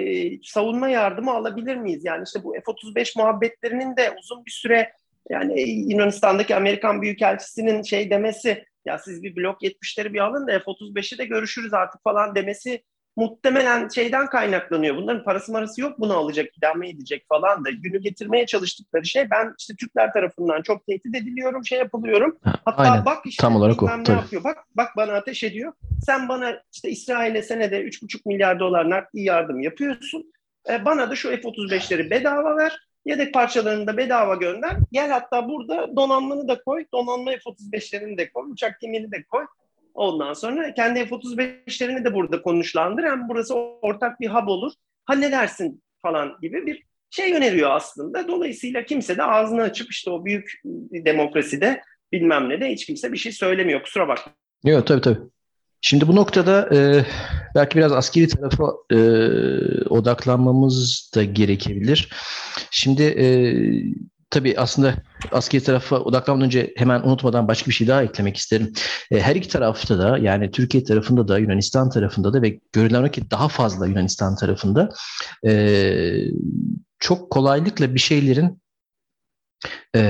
[0.44, 2.06] savunma yardımı alabilir miyiz?
[2.06, 4.92] Yani işte bu F-35 muhabbetlerinin de uzun bir süre
[5.30, 11.18] yani Yunanistan'daki Amerikan Büyükelçisi'nin şey demesi ya siz bir blok 70'leri bir alın da F-35'i
[11.18, 12.84] de görüşürüz artık falan demesi
[13.18, 14.98] muhtemelen şeyden kaynaklanıyor.
[14.98, 17.70] Bunların parası marası yok bunu alacak, idame edecek falan da.
[17.70, 22.38] Günü getirmeye çalıştıkları şey ben işte Türkler tarafından çok tehdit ediliyorum, şey yapılıyorum.
[22.66, 23.06] Hatta Aynen.
[23.06, 23.88] bak işte Tam olarak o.
[23.88, 24.44] ne yapıyor.
[24.44, 25.74] Bak bak bana ateş ediyor.
[26.06, 30.34] Sen bana işte İsrail'e senede 3,5 milyar dolar nakdi yardım yapıyorsun.
[30.70, 32.78] E, bana da şu F-35'leri bedava ver.
[33.06, 34.72] Yedek parçalarını da bedava gönder.
[34.92, 36.86] Gel hatta burada donanmanı da koy.
[36.94, 38.52] Donanma F-35'lerini de koy.
[38.52, 39.46] Uçak gemini de koy.
[39.98, 43.04] Ondan sonra kendi F-35'lerini de burada konuşlandır.
[43.04, 44.72] Hem burası ortak bir hub olur.
[45.06, 48.28] Ha ne dersin falan gibi bir şey öneriyor aslında.
[48.28, 51.82] Dolayısıyla kimse de ağzını açıp işte o büyük demokraside
[52.12, 53.84] bilmem ne de hiç kimse bir şey söylemiyor.
[53.84, 54.34] Kusura bakma.
[54.64, 55.20] Yok tabii tabii.
[55.82, 57.06] Şimdi bu noktada e,
[57.56, 58.98] belki biraz askeri tarafa e,
[59.90, 62.10] odaklanmamız da gerekebilir.
[62.72, 63.28] Şimdi e,
[64.30, 64.96] tabii aslında
[65.32, 68.74] askeri tarafa odaklanmadan önce hemen unutmadan başka bir şey daha eklemek isterim.
[69.12, 73.32] E, her iki tarafta da yani Türkiye tarafında da Yunanistan tarafında da ve görülen ki
[73.32, 74.90] daha fazla Yunanistan tarafında
[75.48, 75.54] e,
[77.00, 78.62] çok kolaylıkla bir şeylerin
[79.96, 80.04] e,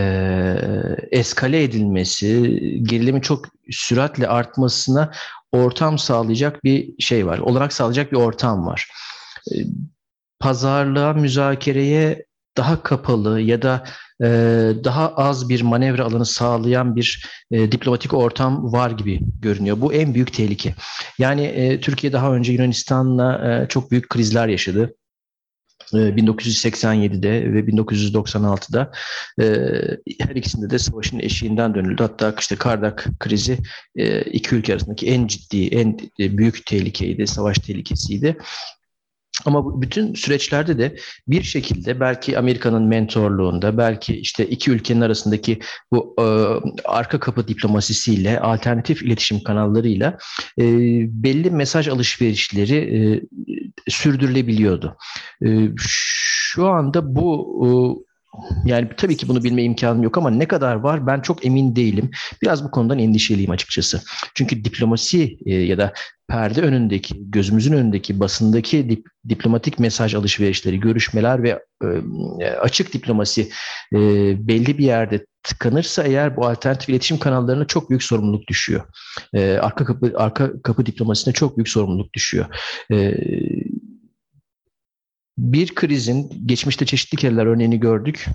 [1.11, 5.11] eskale edilmesi, gerilimin çok süratle artmasına
[5.51, 7.39] ortam sağlayacak bir şey var.
[7.39, 8.91] Olarak sağlayacak bir ortam var.
[10.39, 12.26] Pazarlığa, müzakereye
[12.57, 13.83] daha kapalı ya da
[14.23, 14.27] e,
[14.83, 19.81] daha az bir manevra alanı sağlayan bir e, diplomatik ortam var gibi görünüyor.
[19.81, 20.75] Bu en büyük tehlike.
[21.19, 24.93] Yani e, Türkiye daha önce Yunanistan'la e, çok büyük krizler yaşadı.
[25.93, 28.91] 1987'de e, ve 1996'da
[29.41, 29.45] e,
[30.19, 32.03] her ikisinde de savaşın eşiğinden dönüldü.
[32.03, 33.57] Hatta işte Kardak krizi
[33.95, 38.37] e, iki ülke arasındaki en ciddi, en büyük tehlikeydi, savaş tehlikesiydi.
[39.45, 40.95] Ama bütün süreçlerde de
[41.27, 45.59] bir şekilde belki Amerika'nın mentorluğunda, belki işte iki ülkenin arasındaki
[45.91, 46.25] bu e,
[46.85, 50.17] arka kapı diplomasisiyle, alternatif iletişim kanallarıyla
[50.59, 50.63] e,
[51.23, 53.21] belli mesaj alışverişleri e,
[53.91, 54.97] sürdürülebiliyordu.
[55.45, 57.27] E, şu anda bu
[57.63, 57.69] e,
[58.65, 62.11] yani tabii ki bunu bilme imkanım yok ama ne kadar var ben çok emin değilim.
[62.41, 64.01] Biraz bu konudan endişeliyim açıkçası.
[64.35, 65.93] Çünkü diplomasi e, ya da
[66.27, 73.49] perde önündeki, gözümüzün önündeki, basındaki dip, diplomatik mesaj alışverişleri, görüşmeler ve e, açık diplomasi
[73.93, 73.97] e,
[74.47, 78.81] belli bir yerde tıkanırsa eğer bu alternatif iletişim kanallarına çok büyük sorumluluk düşüyor.
[79.33, 82.45] E, arka kapı arka kapı diplomasisine çok büyük sorumluluk düşüyor.
[82.91, 83.13] E,
[85.37, 88.25] bir krizin geçmişte çeşitli kereler örneğini gördük.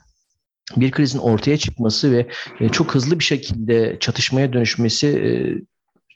[0.76, 2.26] Bir krizin ortaya çıkması ve
[2.60, 5.28] e, çok hızlı bir şekilde çatışmaya dönüşmesi e,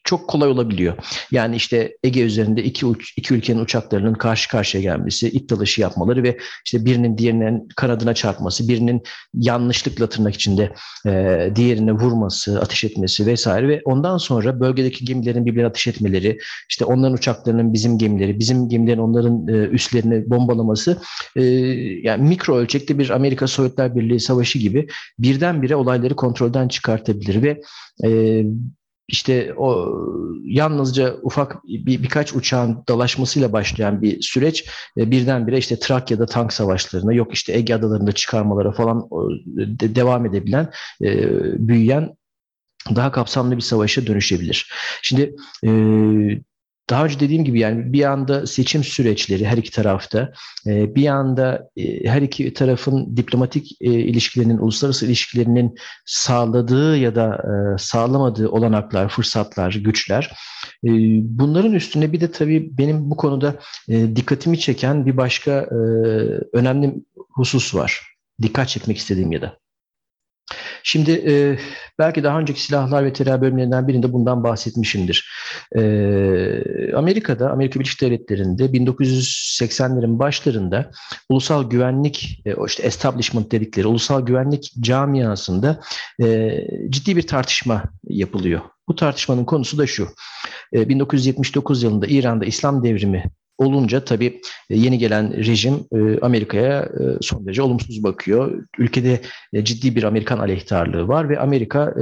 [0.06, 0.94] çok kolay olabiliyor.
[1.30, 6.22] Yani işte Ege üzerinde iki, uç, iki ülkenin uçaklarının karşı karşıya gelmesi, it dalışı yapmaları
[6.22, 9.02] ve işte birinin diğerinin kanadına çarpması, birinin
[9.34, 10.72] yanlışlıkla tırnak içinde
[11.06, 16.38] e, diğerine vurması, ateş etmesi vesaire ve ondan sonra bölgedeki gemilerin birbirine ateş etmeleri,
[16.70, 20.98] işte onların uçaklarının bizim gemileri, bizim gemilerin onların e, üstlerini bombalaması
[21.36, 21.42] e,
[22.02, 24.88] yani mikro ölçekte bir Amerika Sovyetler Birliği savaşı gibi
[25.18, 27.60] birdenbire olayları kontrolden çıkartabilir ve
[28.04, 28.42] e,
[29.08, 29.88] işte o
[30.44, 37.12] yalnızca ufak bir, birkaç uçağın dalaşmasıyla başlayan bir süreç e, birdenbire işte Trakya'da tank savaşlarına
[37.12, 39.08] yok işte Ege adalarında çıkarmalara falan
[39.46, 40.70] de, devam edebilen
[41.02, 41.30] e,
[41.68, 42.16] büyüyen
[42.94, 44.72] daha kapsamlı bir savaşa dönüşebilir.
[45.02, 45.70] Şimdi e,
[46.90, 50.32] daha önce dediğim gibi yani bir anda seçim süreçleri her iki tarafta,
[50.66, 55.74] e, bir anda e, her iki tarafın diplomatik e, ilişkilerinin, uluslararası ilişkilerinin
[56.06, 57.42] sağladığı ya da
[57.78, 60.36] sağlamadığı olanaklar, fırsatlar, güçler.
[61.22, 63.54] Bunların üstüne bir de tabii benim bu konuda
[63.88, 65.50] dikkatimi çeken bir başka
[66.52, 66.94] önemli
[67.30, 68.00] husus var.
[68.42, 69.58] Dikkat çekmek istediğim ya da.
[70.88, 71.58] Şimdi e,
[71.98, 75.30] belki daha önceki silahlar ve terör bölümlerinden birinde bundan bahsetmişimdir.
[75.76, 75.80] E,
[76.94, 80.90] Amerika'da, Amerika Birleşik Devletleri'nde 1980'lerin başlarında
[81.28, 85.80] ulusal güvenlik, e, işte establishment dedikleri ulusal güvenlik camiasında
[86.22, 86.58] e,
[86.90, 88.60] ciddi bir tartışma yapılıyor.
[88.88, 90.08] Bu tartışmanın konusu da şu.
[90.72, 93.24] 1979 e, yılında İran'da İslam devrimi
[93.58, 94.40] olunca tabii
[94.70, 98.64] e, yeni gelen rejim e, Amerika'ya e, son derece olumsuz bakıyor.
[98.78, 99.20] Ülkede
[99.62, 101.94] ciddi bir Amerikan aleyhtarlığı var ve Amerika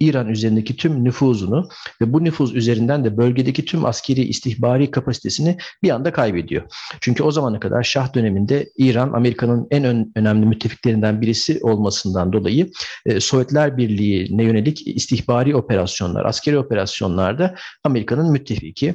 [0.00, 1.68] İran üzerindeki tüm nüfuzunu
[2.00, 6.62] ve bu nüfuz üzerinden de bölgedeki tüm askeri istihbari kapasitesini bir anda kaybediyor.
[7.00, 12.70] Çünkü o zamana kadar Şah döneminde İran Amerika'nın en önemli müttefiklerinden birisi olmasından dolayı
[13.18, 18.94] Sovyetler Birliği'ne yönelik istihbari operasyonlar, askeri operasyonlarda Amerika'nın müttefiki.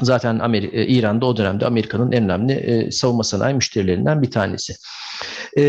[0.00, 4.74] Zaten Amerika, e, İran'da o dönemde Amerika'nın en önemli e, savunma sanayi müşterilerinden bir tanesi.
[5.58, 5.62] E,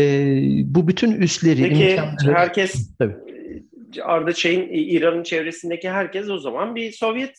[0.64, 1.62] bu bütün üsleri...
[1.62, 2.34] Peki imkanları...
[2.34, 3.16] herkes, tabii.
[4.02, 7.36] Arda şeyin İran'ın çevresindeki herkes o zaman bir Sovyet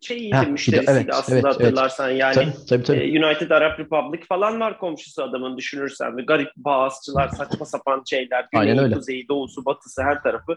[0.00, 2.10] şeyiydi, ha, müşterisiydi evet, aslında evet, hatırlarsan.
[2.10, 2.20] Evet.
[2.20, 2.98] Yani tabii, tabii, tabii.
[2.98, 6.16] E, United Arab Republic falan var komşusu adamın düşünürsen.
[6.16, 8.46] Ve garip bağızçılar, saçma sapan şeyler.
[8.52, 10.56] Güney, kuzeyi, doğusu, batısı her tarafı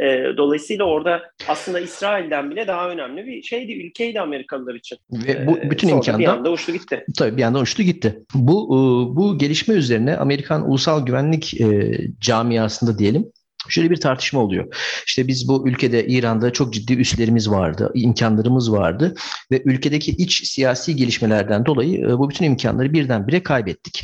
[0.00, 4.98] e, dolayısıyla orada aslında İsrail'den bile daha önemli bir şeydi, ülkeydi Amerikalılar için.
[5.12, 7.04] Ve bu bütün Sonra imkandan bir anda uçtu gitti.
[7.18, 8.24] Tabii bir anda uçtu gitti.
[8.34, 8.68] Bu
[9.16, 13.32] bu gelişme üzerine Amerikan Ulusal Güvenlik e, camiasında diyelim
[13.68, 14.74] Şöyle bir tartışma oluyor.
[15.06, 19.14] İşte biz bu ülkede İran'da çok ciddi üslerimiz vardı, imkanlarımız vardı
[19.50, 24.02] ve ülkedeki iç siyasi gelişmelerden dolayı e, bu bütün imkanları birdenbire kaybettik.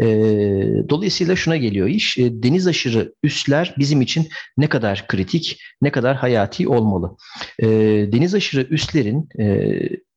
[0.00, 0.06] E,
[0.88, 6.16] dolayısıyla şuna geliyor iş, e, deniz aşırı üsler bizim için ne kadar kritik, ne kadar
[6.16, 7.16] hayati olmalı.
[8.12, 9.28] Deniz aşırı üslerin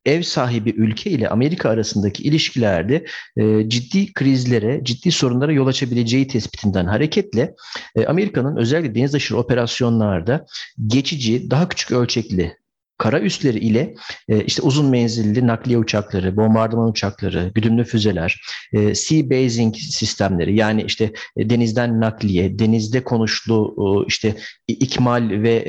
[0.06, 3.04] ev sahibi ülke ile Amerika arasındaki ilişkilerde
[3.36, 7.54] e, ciddi krizlere, ciddi sorunlara yol açabileceği tespitinden hareketle
[7.96, 10.46] e, Amerika'nın özellikle deniz aşırı operasyonlarda
[10.86, 12.63] geçici, daha küçük ölçekli
[12.98, 13.94] kara üsleri ile
[14.28, 18.40] e, işte uzun menzilli nakliye uçakları, bombardıman uçakları, güdümlü füzeler,
[18.72, 23.74] e, sea basing sistemleri yani işte e, denizden nakliye, denizde konuşlu
[24.08, 24.34] işte
[24.68, 25.64] ikmal ve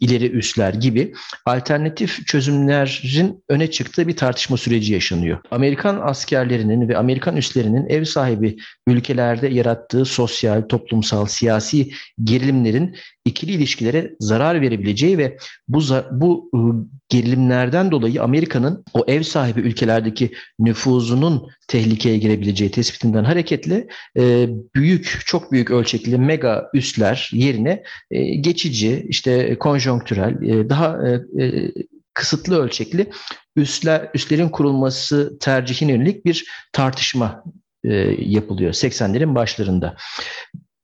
[0.00, 1.12] ileri üsler gibi
[1.46, 5.38] alternatif çözümlerin öne çıktığı bir tartışma süreci yaşanıyor.
[5.50, 8.56] Amerikan askerlerinin ve Amerikan üslerinin ev sahibi
[8.86, 11.90] ülkelerde yarattığı sosyal, toplumsal, siyasi
[12.24, 19.60] gerilimlerin ikili ilişkilere zarar verebileceği ve bu bu ıı, gerilimlerden dolayı Amerika'nın o ev sahibi
[19.60, 23.86] ülkelerdeki nüfuzunun tehlikeye girebileceği tespitinden hareketle
[24.74, 27.82] büyük, çok büyük ölçekli mega üsler yerine
[28.40, 30.34] geçici, işte konjonktürel,
[30.68, 30.98] daha
[32.14, 33.10] kısıtlı ölçekli
[33.56, 37.44] üsler, üslerin kurulması tercihine yönelik bir tartışma
[38.18, 39.96] yapılıyor 80'lerin başlarında.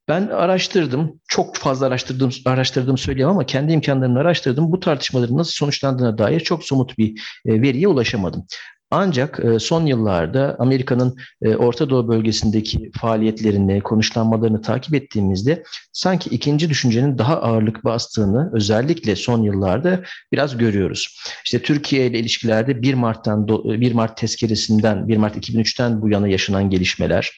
[0.09, 1.20] Ben araştırdım.
[1.28, 4.72] Çok fazla araştırdım, araştırdığımı söyleyemem ama kendi imkanlarımla araştırdım.
[4.72, 7.11] Bu tartışmaların nasıl sonuçlandığına dair çok somut bir
[7.46, 8.46] e, veriye ulaşamadım.
[8.90, 16.70] Ancak e, son yıllarda Amerika'nın e, Orta Doğu bölgesindeki faaliyetlerini, konuşlanmalarını takip ettiğimizde sanki ikinci
[16.70, 20.02] düşüncenin daha ağırlık bastığını özellikle son yıllarda
[20.32, 21.18] biraz görüyoruz.
[21.44, 26.70] İşte Türkiye ile ilişkilerde 1 Mart'tan 1 Mart tezkeresinden 1 Mart 2003'ten bu yana yaşanan
[26.70, 27.32] gelişmeler,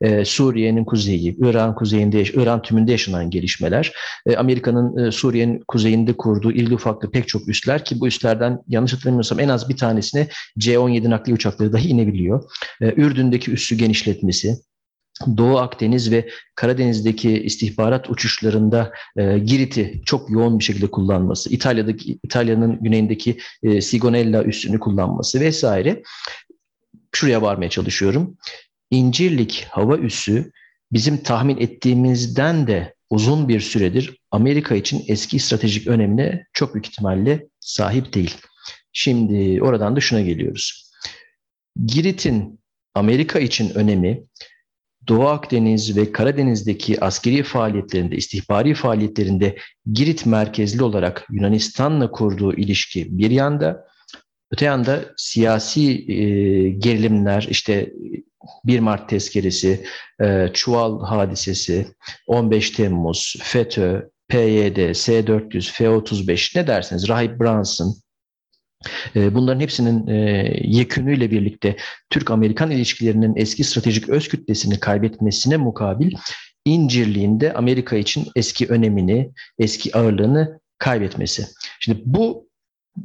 [0.00, 3.92] e, Suriye'nin kuzeyi, İran kuzeyinde, İran tümünde yaşanan gelişmeler,
[4.36, 9.48] Amerika'nın Suriye'nin kuzeyinde kurduğu illi ufaklı pek çok üsler ki bu üslerden yanlış hatırlamıyorsam en
[9.48, 10.28] az bir tanesine
[10.58, 12.44] C-17 nakliye uçakları dahi inebiliyor.
[12.80, 14.56] Ürdün'deki üssü genişletmesi,
[15.36, 22.82] Doğu Akdeniz ve Karadeniz'deki istihbarat uçuşlarında e, Girit'i çok yoğun bir şekilde kullanması, İtalya'daki İtalya'nın
[22.82, 26.02] güneyindeki e, Sigonella üssünü kullanması vesaire.
[27.12, 28.36] Şuraya varmaya çalışıyorum.
[28.90, 30.52] İncirlik hava üssü
[30.92, 37.46] bizim tahmin ettiğimizden de uzun bir süredir Amerika için eski stratejik önemine çok büyük ihtimalle
[37.60, 38.36] sahip değil.
[38.92, 40.90] Şimdi oradan da şuna geliyoruz.
[41.86, 42.60] Girit'in
[42.94, 44.24] Amerika için önemi
[45.08, 49.56] Doğu Akdeniz ve Karadeniz'deki askeri faaliyetlerinde, istihbari faaliyetlerinde
[49.92, 53.86] Girit merkezli olarak Yunanistan'la kurduğu ilişki bir yanda,
[54.54, 56.24] öte yanda siyasi e,
[56.70, 57.92] gerilimler, işte
[58.64, 59.84] 1 Mart tezkeresi,
[60.20, 61.86] e, Çuval hadisesi,
[62.26, 67.94] 15 Temmuz, FETÖ, PYD, S-400, F-35 ne derseniz, Rahip Brunson,
[69.16, 70.14] e, Bunların hepsinin e,
[70.64, 71.76] yekünüyle birlikte
[72.10, 76.12] Türk-Amerikan ilişkilerinin eski stratejik öz kütlesini kaybetmesine mukabil
[76.64, 81.46] incirliğinde Amerika için eski önemini, eski ağırlığını kaybetmesi.
[81.80, 82.48] Şimdi bu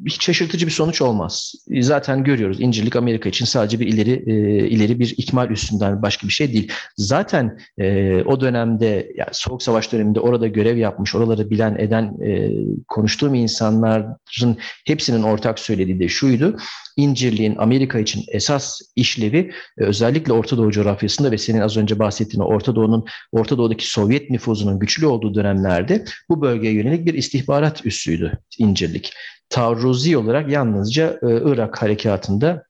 [0.05, 1.55] hiç şaşırtıcı bir sonuç olmaz.
[1.81, 6.33] Zaten görüyoruz İncirlik Amerika için sadece bir ileri e, ileri bir ikmal üstünden başka bir
[6.33, 6.71] şey değil.
[6.97, 12.51] Zaten e, o dönemde yani Soğuk Savaş döneminde orada görev yapmış, oraları bilen eden e,
[12.87, 16.57] konuştuğum insanların hepsinin ortak söylediği de şuydu.
[16.99, 22.43] İncirliğin Amerika için esas işlevi e, özellikle Orta Doğu coğrafyasında ve senin az önce bahsettiğin
[22.43, 28.39] Orta Doğu'nun Orta Doğu'daki Sovyet nüfuzunun güçlü olduğu dönemlerde bu bölgeye yönelik bir istihbarat üssüydü
[28.57, 29.13] İncirlik
[29.49, 32.63] taarruzi olarak yalnızca e, Irak harekatında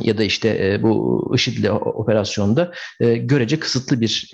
[0.00, 4.30] ya da işte e, bu IŞİD'li operasyonda görece kısıtlı bir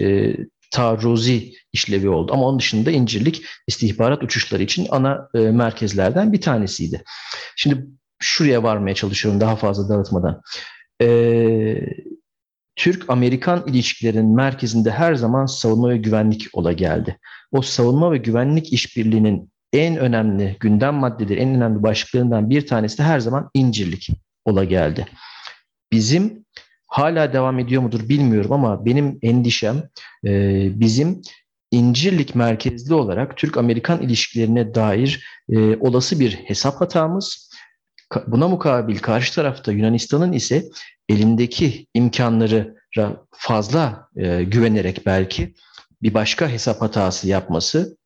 [0.71, 2.33] taarruzi işlevi oldu.
[2.33, 7.03] Ama onun dışında İncirlik istihbarat uçuşları için ana merkezlerden bir tanesiydi.
[7.57, 7.87] Şimdi
[8.21, 10.43] şuraya varmaya çalışıyorum daha fazla dağıtmadan.
[11.03, 11.09] E,
[12.77, 17.19] Türk-Amerikan ilişkilerinin merkezinde her zaman savunma ve güvenlik ola geldi.
[17.53, 23.03] O savunma ve güvenlik işbirliğinin en önemli gündem maddeleri, en önemli başlıklarından bir tanesi de
[23.03, 24.09] her zaman incirlik
[24.45, 25.07] ola geldi.
[25.93, 26.45] Bizim
[26.87, 29.83] hala devam ediyor mudur bilmiyorum ama benim endişem
[30.25, 30.31] e,
[30.81, 31.23] bizim
[31.71, 37.50] incirlik merkezli olarak Türk-Amerikan ilişkilerine dair e, olası bir hesap hatamız.
[38.27, 40.65] Buna mukabil karşı tarafta Yunanistan'ın ise
[41.09, 42.77] elindeki imkanları
[43.31, 45.55] fazla e, güvenerek belki
[46.03, 47.97] bir başka hesap hatası yapması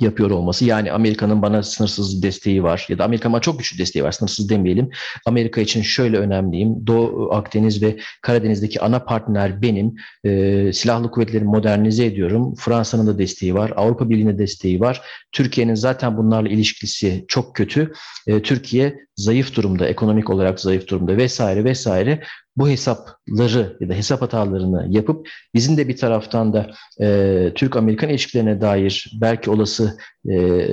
[0.00, 0.64] yapıyor olması.
[0.64, 4.90] Yani Amerika'nın bana sınırsız desteği var ya da Amerika'nın çok güçlü desteği var sınırsız demeyelim.
[5.26, 6.86] Amerika için şöyle önemliyim.
[6.86, 9.94] Doğu Akdeniz ve Karadeniz'deki ana partner benim.
[10.24, 12.54] E, silahlı kuvvetleri modernize ediyorum.
[12.54, 13.72] Fransa'nın da desteği var.
[13.76, 15.02] Avrupa Birliği'nin desteği var.
[15.32, 17.92] Türkiye'nin zaten bunlarla ilişkisi çok kötü.
[18.26, 22.22] E, Türkiye zayıf durumda, ekonomik olarak zayıf durumda vesaire vesaire
[22.56, 28.60] bu hesapları ya da hesap hatalarını yapıp bizim de bir taraftan da e, Türk-Amerikan ilişkilerine
[28.60, 29.98] dair belki olası
[30.28, 30.66] e,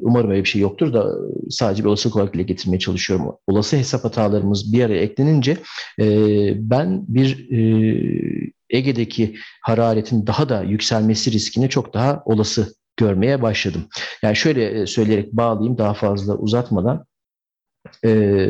[0.00, 1.14] umarım öyle bir şey yoktur da
[1.50, 3.36] sadece bir olasılık olarak dile getirmeye çalışıyorum.
[3.46, 5.56] Olası hesap hatalarımız bir araya eklenince
[6.00, 6.06] e,
[6.70, 13.82] ben bir e, Ege'deki hararetin daha da yükselmesi riskini çok daha olası görmeye başladım.
[14.22, 17.04] Yani şöyle söyleyerek bağlayayım daha fazla uzatmadan.
[18.04, 18.48] Ee,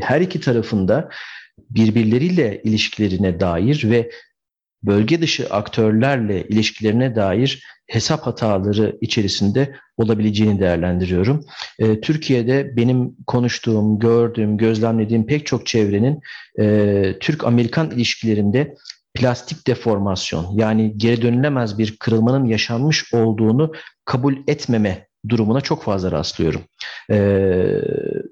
[0.00, 1.08] her iki tarafında
[1.70, 4.10] birbirleriyle ilişkilerine dair ve
[4.82, 11.44] bölge dışı aktörlerle ilişkilerine dair hesap hataları içerisinde olabileceğini değerlendiriyorum.
[11.78, 16.20] E, Türkiye'de benim konuştuğum, gördüğüm, gözlemlediğim pek çok çevrenin
[16.60, 18.74] e, Türk-Amerikan ilişkilerinde
[19.14, 23.72] plastik deformasyon yani geri dönülemez bir kırılmanın yaşanmış olduğunu
[24.04, 26.60] kabul etmeme durumuna çok fazla rastlıyorum.
[27.10, 27.16] Ee,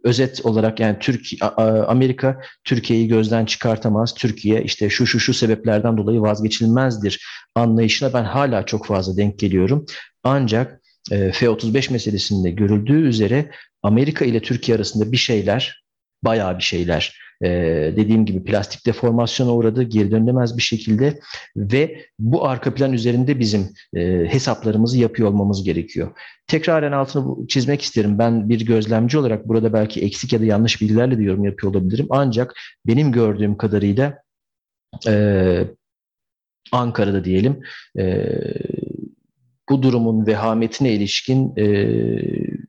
[0.05, 1.51] özet olarak yani Türkiye,
[1.87, 4.15] Amerika Türkiye'yi gözden çıkartamaz.
[4.15, 9.87] Türkiye işte şu şu şu sebeplerden dolayı vazgeçilmezdir anlayışına ben hala çok fazla denk geliyorum.
[10.25, 10.81] Ancak
[11.11, 13.51] e, F-35 meselesinde görüldüğü üzere
[13.83, 15.83] Amerika ile Türkiye arasında bir şeyler,
[16.25, 17.49] bayağı bir şeyler e,
[17.97, 21.21] dediğim gibi plastik deformasyona uğradı geri dönülemez bir şekilde
[21.57, 26.13] ve bu arka plan üzerinde bizim e, hesaplarımızı yapıyor olmamız gerekiyor.
[26.47, 28.19] Tekraren altını çizmek isterim.
[28.19, 32.07] Ben bir gözlemci olarak burada belki eksik ya da yanlış bilgilerle de yorum yapıyor olabilirim.
[32.11, 32.55] Ancak
[32.87, 34.23] benim gördüğüm kadarıyla
[35.07, 35.65] e,
[36.73, 37.63] Ankara'da diyelim
[37.99, 38.27] e,
[39.69, 41.67] bu durumun vehametine ilişkin e,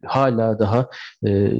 [0.05, 0.89] hala daha
[1.27, 1.51] e,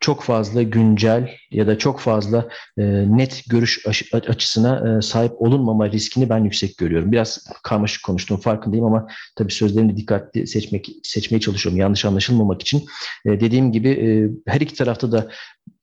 [0.00, 2.84] çok fazla güncel ya da çok fazla e,
[3.16, 7.12] net görüş açısına e, sahip olunmama riskini ben yüksek görüyorum.
[7.12, 12.84] Biraz karmaşık konuştuğum farkındayım ama tabii sözlerimi dikkatli seçmek seçmeye çalışıyorum yanlış anlaşılmamak için.
[13.26, 14.08] E, dediğim gibi e,
[14.50, 15.28] her iki tarafta da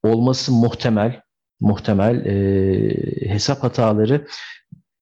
[0.04, 1.22] olması muhtemel
[1.60, 4.28] muhtemel e, hesap hataları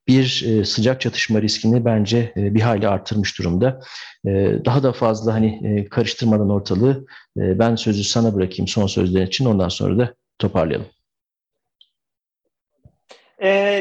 [0.08, 3.80] bir e, sıcak çatışma riskini bence e, bir hayli artırmış durumda.
[4.26, 4.32] E,
[4.66, 9.98] daha da fazla hani karıştırmadan ortalığı ben sözü sana bırakayım son sözler için ondan sonra
[9.98, 10.88] da toparlayalım.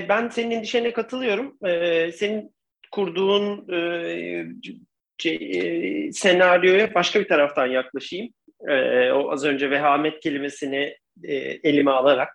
[0.08, 1.56] Ben senin endişene katılıyorum.
[1.66, 2.54] E, senin
[2.90, 3.66] kurduğun
[5.18, 8.28] şey, senaryoya başka bir taraftan yaklaşayım.
[9.14, 10.96] O az önce vehamet kelimesini
[11.64, 12.28] elime alarak.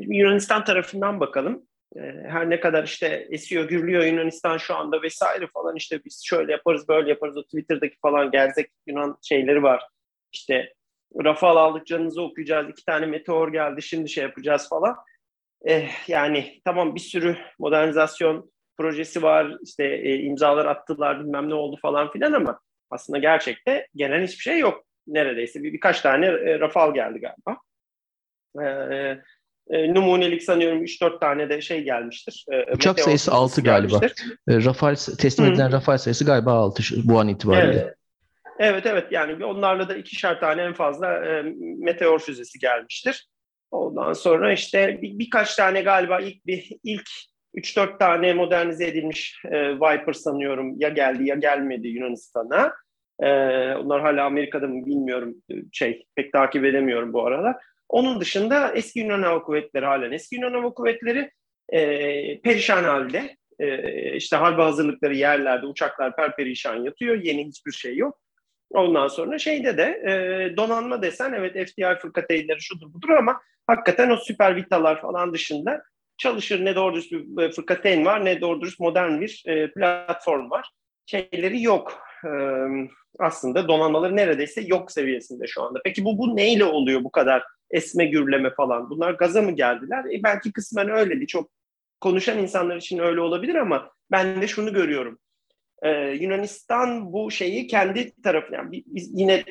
[0.00, 1.62] Yunanistan tarafından bakalım.
[1.96, 6.52] E, her ne kadar işte esiyor, gürlüyor Yunanistan şu anda vesaire falan işte biz şöyle
[6.52, 7.36] yaparız, böyle yaparız.
[7.36, 9.82] O Twitter'daki falan gerzek Yunan şeyleri var.
[10.32, 10.74] İşte
[11.24, 12.68] Rafal aldık canınızı okuyacağız.
[12.68, 14.96] iki tane meteor geldi şimdi şey yapacağız falan.
[15.64, 19.56] Eh, yani tamam bir sürü modernizasyon projesi var.
[19.62, 24.58] işte e, imzalar attılar bilmem ne oldu falan filan ama aslında gerçekte gelen hiçbir şey
[24.58, 24.84] yok.
[25.06, 27.60] Neredeyse bir birkaç tane e, Rafal geldi galiba.
[28.62, 29.22] E,
[29.70, 32.44] e, numunelik sanıyorum 3-4 tane de şey gelmiştir.
[32.52, 34.00] E, Uçak sayısı 6 galiba.
[34.48, 35.72] E, Rafal teslim edilen Hı.
[35.72, 37.80] Rafal sayısı galiba 6 bu an itibariyle.
[37.80, 37.94] Evet.
[38.58, 41.42] Evet evet yani onlarla da ikişer tane en fazla e,
[41.78, 43.28] meteor füzesi gelmiştir.
[43.70, 47.08] Ondan sonra işte bir, birkaç tane galiba ilk bir ilk
[47.54, 52.72] 3-4 tane modernize edilmiş e, Viper sanıyorum ya geldi ya gelmedi Yunanistan'a.
[53.20, 53.28] E,
[53.74, 55.34] onlar hala Amerika'da mı bilmiyorum
[55.72, 57.56] şey pek takip edemiyorum bu aralar.
[57.88, 61.30] Onun dışında eski Yunan Hava Kuvvetleri halen eski Yunan Hava Kuvvetleri
[61.68, 63.36] e, perişan halde.
[63.58, 67.16] E, işte harbi hazırlıkları yerlerde uçaklar perperişan yatıyor.
[67.22, 68.20] Yeni hiçbir şey yok.
[68.70, 74.16] Ondan sonra şeyde de e, donanma desen evet FDI fırkateynleri şudur budur ama hakikaten o
[74.16, 75.82] süper vitalar falan dışında
[76.18, 80.50] çalışır ne doğru dürüst bir e, fırkateyn var ne doğru dürüst modern bir e, platform
[80.50, 80.70] var.
[81.06, 82.02] Şeyleri yok.
[82.24, 82.30] E,
[83.18, 85.80] aslında donanmaları neredeyse yok seviyesinde şu anda.
[85.84, 88.90] Peki bu, bu neyle oluyor bu kadar esme gürleme falan?
[88.90, 90.04] Bunlar gaza mı geldiler?
[90.04, 91.26] E, belki kısmen öyledi.
[91.26, 91.50] Çok
[92.00, 95.18] konuşan insanlar için öyle olabilir ama ben de şunu görüyorum.
[95.82, 95.90] Ee,
[96.20, 99.44] Yunanistan bu şeyi kendi tarafı yani biz yine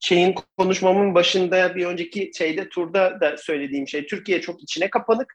[0.00, 5.34] şeyin konuşmamın başında bir önceki şeyde turda da söylediğim şey Türkiye çok içine kapanık.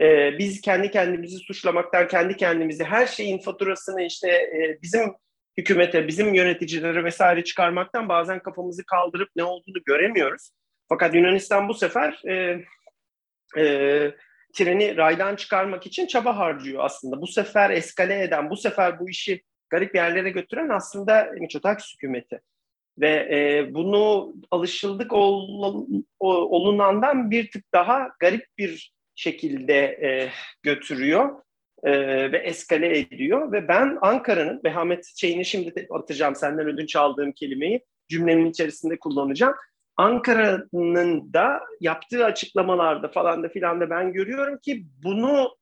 [0.00, 5.12] Ee, biz kendi kendimizi suçlamaktan kendi kendimizi her şeyin faturasını işte e, bizim
[5.58, 10.50] hükümete, bizim yöneticilere vesaire çıkarmaktan bazen kafamızı kaldırıp ne olduğunu göremiyoruz.
[10.94, 12.64] Fakat Yunanistan bu sefer e,
[13.60, 13.64] e,
[14.52, 17.20] treni raydan çıkarmak için çaba harcıyor aslında.
[17.20, 22.40] Bu sefer eskale eden, bu sefer bu işi garip yerlere götüren aslında Mitsotakis hükümeti.
[22.98, 25.86] Ve e, bunu alışıldık ol,
[26.20, 30.30] olunandan bir tık daha garip bir şekilde e,
[30.62, 31.42] götürüyor
[31.82, 31.92] e,
[32.32, 33.52] ve eskale ediyor.
[33.52, 39.54] Ve ben Ankara'nın, vehamet şeyini şimdi atacağım senden ödünç aldığım kelimeyi cümlemin içerisinde kullanacağım.
[39.96, 45.56] Ankara'nın da yaptığı açıklamalarda falan da filan da ben görüyorum ki bunu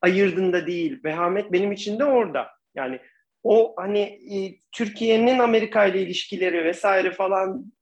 [0.00, 1.00] ayırdığında değil.
[1.04, 2.48] Vehamet benim için de orada.
[2.74, 3.00] Yani
[3.42, 4.36] o hani e,
[4.72, 7.72] Türkiye'nin Amerika ile ilişkileri vesaire falan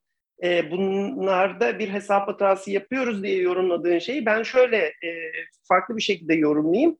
[0.43, 5.33] e, bunlarda bir hesap hatası yapıyoruz diye yorumladığın şeyi ben şöyle e,
[5.69, 6.99] farklı bir şekilde yorumlayayım.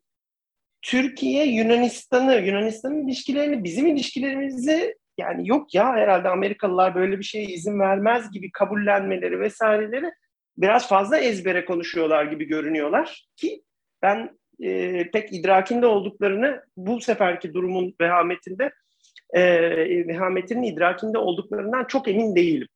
[0.83, 7.81] Türkiye Yunanistan'ı, Yunanistan'ın ilişkilerini, bizim ilişkilerimizi yani yok ya herhalde Amerikalılar böyle bir şeye izin
[7.81, 10.13] vermez gibi kabullenmeleri vesaireleri
[10.59, 13.63] biraz fazla ezbere konuşuyorlar gibi görünüyorlar ki
[14.03, 18.73] ben e, pek idrakinde olduklarını bu seferki durumun vehametinde
[19.35, 19.43] e,
[20.09, 22.69] vehametinin idrakinde olduklarından çok emin değilim.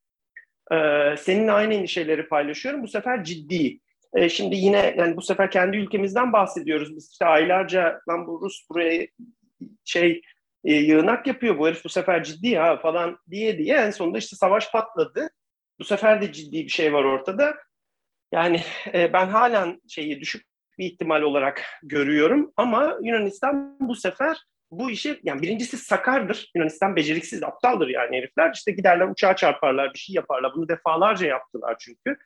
[0.72, 0.76] E,
[1.18, 2.82] seninle aynı endişeleri paylaşıyorum.
[2.82, 3.78] Bu sefer ciddi.
[4.14, 6.96] E, şimdi yine yani bu sefer kendi ülkemizden bahsediyoruz.
[6.96, 9.06] Biz işte aylarca lan bu Rus buraya
[9.84, 10.22] şey
[10.64, 11.58] e, yığınak yapıyor.
[11.58, 15.30] Bu herif bu sefer ciddi ha falan diye diye en sonunda işte savaş patladı.
[15.78, 17.54] Bu sefer de ciddi bir şey var ortada.
[18.32, 18.60] Yani
[18.94, 20.46] e, ben halen şeyi düşük
[20.78, 24.36] bir ihtimal olarak görüyorum ama Yunanistan bu sefer
[24.70, 26.50] bu işi yani birincisi sakardır.
[26.54, 28.52] Yunanistan beceriksiz, aptaldır yani herifler.
[28.54, 30.52] İşte giderler uçağa çarparlar, bir şey yaparlar.
[30.54, 32.16] Bunu defalarca yaptılar çünkü.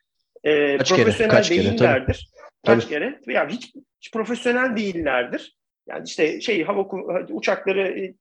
[0.44, 2.30] Ee, kaç profesyonel kere, kaç değillerdir.
[2.34, 2.76] Kere, tabii.
[2.76, 2.94] Kaç tabii.
[2.94, 3.20] kere?
[3.26, 5.56] Yani hiç, hiç profesyonel değillerdir.
[5.88, 6.88] Yani işte şey hava
[7.30, 8.14] uçakları e,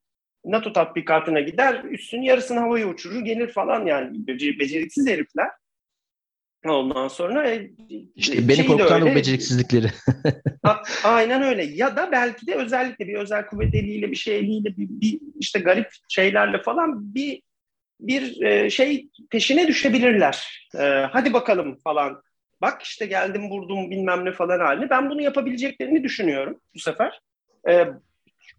[0.48, 5.50] NATO tatbikatına gider, üstün yarısını havaya uçurur, gelir falan yani beceriksiz herifler.
[6.66, 7.72] Ondan sonra e,
[8.16, 9.88] işte beni korkutan bu beceriksizlikleri.
[10.64, 11.64] a, aynen öyle.
[11.64, 15.60] Ya da belki de özellikle bir özel kuvvet eliyle bir şey eliyle bir, bir işte
[15.60, 17.42] garip şeylerle falan bir
[18.00, 20.68] bir e, şey peşine düşebilirler.
[20.80, 22.22] E, hadi bakalım falan.
[22.62, 24.90] Bak işte geldim vurdum bilmem ne falan halini.
[24.90, 27.20] Ben bunu yapabileceklerini düşünüyorum bu sefer.
[27.70, 27.88] E,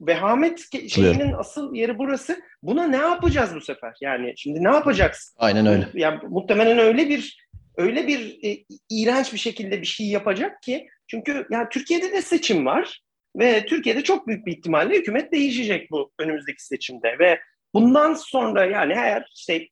[0.01, 2.41] vehamet şeyinin asıl yeri burası.
[2.62, 3.95] Buna ne yapacağız bu sefer?
[4.01, 5.34] Yani şimdi ne yapacaksın?
[5.39, 5.89] Aynen öyle.
[5.95, 11.47] Yani muhtemelen öyle bir öyle bir e, iğrenç bir şekilde bir şey yapacak ki Çünkü
[11.51, 13.03] yani Türkiye'de de seçim var
[13.36, 17.41] ve Türkiye'de çok büyük bir ihtimalle hükümet değişecek bu önümüzdeki seçimde ve
[17.74, 19.68] bundan sonra yani eğer işte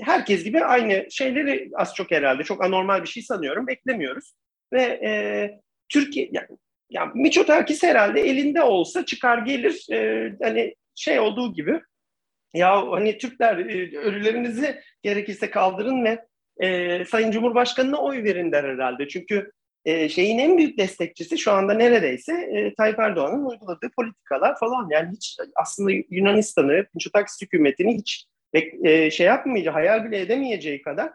[0.00, 4.34] herkes gibi aynı şeyleri az çok herhalde çok anormal bir şey sanıyorum beklemiyoruz
[4.72, 5.10] ve e,
[5.88, 6.48] Türkiye yani,
[6.90, 11.80] yani Miçotakis herhalde elinde olsa çıkar gelir e, hani şey olduğu gibi
[12.54, 16.26] ya hani Türkler e, ölülerinizi gerekirse kaldırın ve
[16.60, 19.08] e, Sayın Cumhurbaşkanı'na oy verin der herhalde.
[19.08, 19.50] Çünkü
[19.84, 24.88] e, şeyin en büyük destekçisi şu anda neredeyse e, Tayyip Erdoğan'ın uyguladığı politikalar falan.
[24.90, 28.26] Yani hiç aslında Yunanistan'ı, Mitsotakis hükümetini hiç
[28.84, 31.10] e, şey yapmayacak, hayal bile edemeyeceği kadar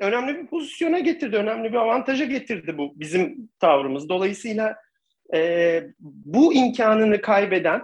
[0.00, 4.08] önemli bir pozisyona getirdi, önemli bir avantaja getirdi bu bizim tavrımız.
[4.08, 4.76] Dolayısıyla
[5.34, 7.82] e, bu imkanını kaybeden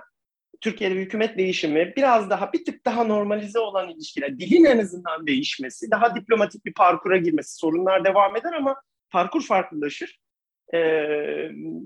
[0.61, 5.91] Türkiye'de hükümet değişimi biraz daha bir tık daha normalize olan ilişkiler, dilin en azından değişmesi,
[5.91, 8.77] daha diplomatik bir parkura girmesi, sorunlar devam eder ama
[9.11, 10.19] parkur farklılaşır
[10.73, 10.81] e,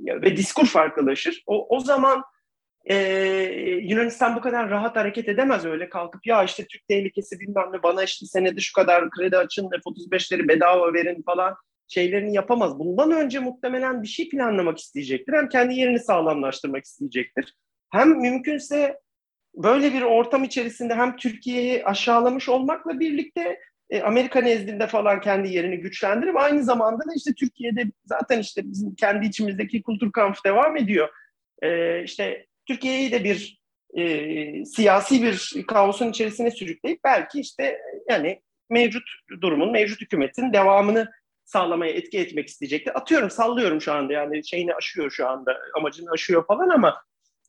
[0.07, 1.43] ve diskur farklılaşır.
[1.47, 2.23] O, o zaman
[2.85, 2.97] e,
[3.83, 8.03] Yunanistan bu kadar rahat hareket edemez öyle kalkıp ya işte Türk tehlikesi bilmem ne bana
[8.05, 11.57] işte senede şu kadar kredi açın F-35'leri bedava verin falan
[11.89, 12.79] şeylerini yapamaz.
[12.79, 15.33] Bundan önce muhtemelen bir şey planlamak isteyecektir.
[15.33, 17.55] Hem kendi yerini sağlamlaştırmak isteyecektir.
[17.91, 19.01] Hem mümkünse
[19.55, 23.59] böyle bir ortam içerisinde hem Türkiye'yi aşağılamış olmakla birlikte
[23.91, 28.95] e, Amerika nezdinde falan kendi yerini güçlendirip aynı zamanda da işte Türkiye'de zaten işte bizim
[28.95, 31.09] kendi içimizdeki kültür kampı devam ediyor.
[31.63, 33.59] E, işte Türkiye'yi de bir
[33.97, 39.03] e, siyasi bir kaosun içerisine sürükleyip belki işte yani mevcut
[39.41, 41.11] durumun, mevcut hükümetin devamını
[41.45, 42.99] sağlamaya etki etmek isteyecektir.
[42.99, 47.03] Atıyorum, sallıyorum şu anda yani şeyini aşıyor şu anda, amacını aşıyor falan ama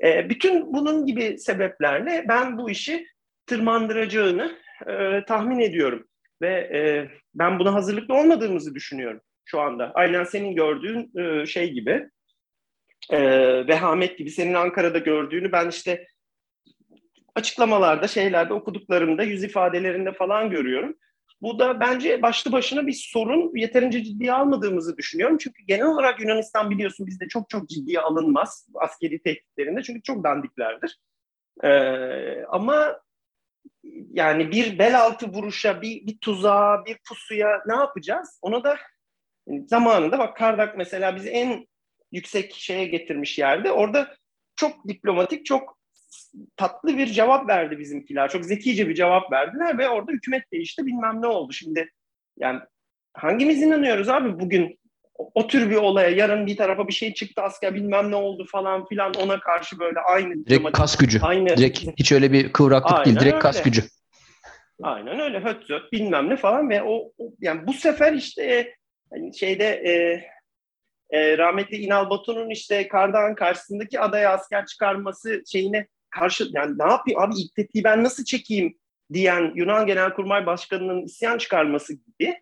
[0.03, 3.07] e, bütün bunun gibi sebeplerle ben bu işi
[3.45, 4.57] tırmandıracağını
[4.87, 6.07] e, tahmin ediyorum.
[6.41, 9.91] Ve e, ben buna hazırlıklı olmadığımızı düşünüyorum şu anda.
[9.93, 12.09] Aynen senin gördüğün e, şey gibi,
[13.11, 13.19] e,
[13.67, 16.07] vehamet gibi senin Ankara'da gördüğünü ben işte
[17.35, 20.95] açıklamalarda, şeylerde okuduklarımda, yüz ifadelerinde falan görüyorum.
[21.41, 23.55] Bu da bence başlı başına bir sorun.
[23.55, 25.37] Yeterince ciddiye almadığımızı düşünüyorum.
[25.37, 29.83] Çünkü genel olarak Yunanistan biliyorsun bizde çok çok ciddiye alınmaz askeri tehditlerinde.
[29.83, 30.99] Çünkü çok dandiklerdir.
[31.63, 32.99] Ee, ama
[34.13, 38.39] yani bir bel altı vuruşa, bir, bir tuzağa, bir pusuya ne yapacağız?
[38.41, 38.77] Ona da
[39.47, 41.67] yani zamanında bak Kardak mesela bizi en
[42.11, 43.71] yüksek şeye getirmiş yerde.
[43.71, 44.15] Orada
[44.55, 45.79] çok diplomatik, çok
[46.57, 48.29] tatlı bir cevap verdi bizimkiler.
[48.29, 51.53] Çok zekice bir cevap verdiler ve orada hükümet değişti bilmem ne oldu.
[51.53, 51.89] Şimdi
[52.37, 52.59] yani
[53.13, 54.79] hangimiz inanıyoruz abi bugün
[55.35, 58.85] o, tür bir olaya yarın bir tarafa bir şey çıktı asker bilmem ne oldu falan
[58.85, 61.19] filan ona karşı böyle aynı direkt kas gücü.
[61.21, 63.39] Aynı direkt hiç öyle bir kıvraklık Aynen değil direkt öyle.
[63.39, 63.83] kas gücü.
[64.83, 68.73] Aynen öyle höt zöt bilmem ne falan ve o, o yani bu sefer işte
[69.13, 70.23] hani şeyde e,
[71.09, 77.19] e, rahmetli İnal Batu'nun işte Kardağ'ın karşısındaki adaya asker çıkarması şeyine karşı yani ne yapayım
[77.19, 78.77] abi ilk tetiği ben nasıl çekeyim
[79.13, 82.41] diyen Yunan Genelkurmay Başkanı'nın isyan çıkarması gibi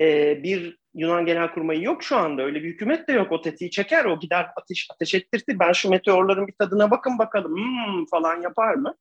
[0.00, 2.42] e, bir Yunan Genelkurmayı yok şu anda.
[2.42, 3.32] Öyle bir hükümet de yok.
[3.32, 5.58] O tetiği çeker, o gider ateş ateş ettirtir.
[5.58, 8.94] Ben şu meteorların bir tadına bakın bakalım hmm, falan yapar mı?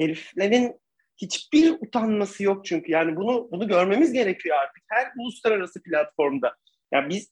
[0.00, 0.80] Heriflerin
[1.16, 2.92] hiçbir utanması yok çünkü.
[2.92, 6.56] Yani bunu bunu görmemiz gerekiyor artık her uluslararası platformda.
[6.92, 7.30] Yani biz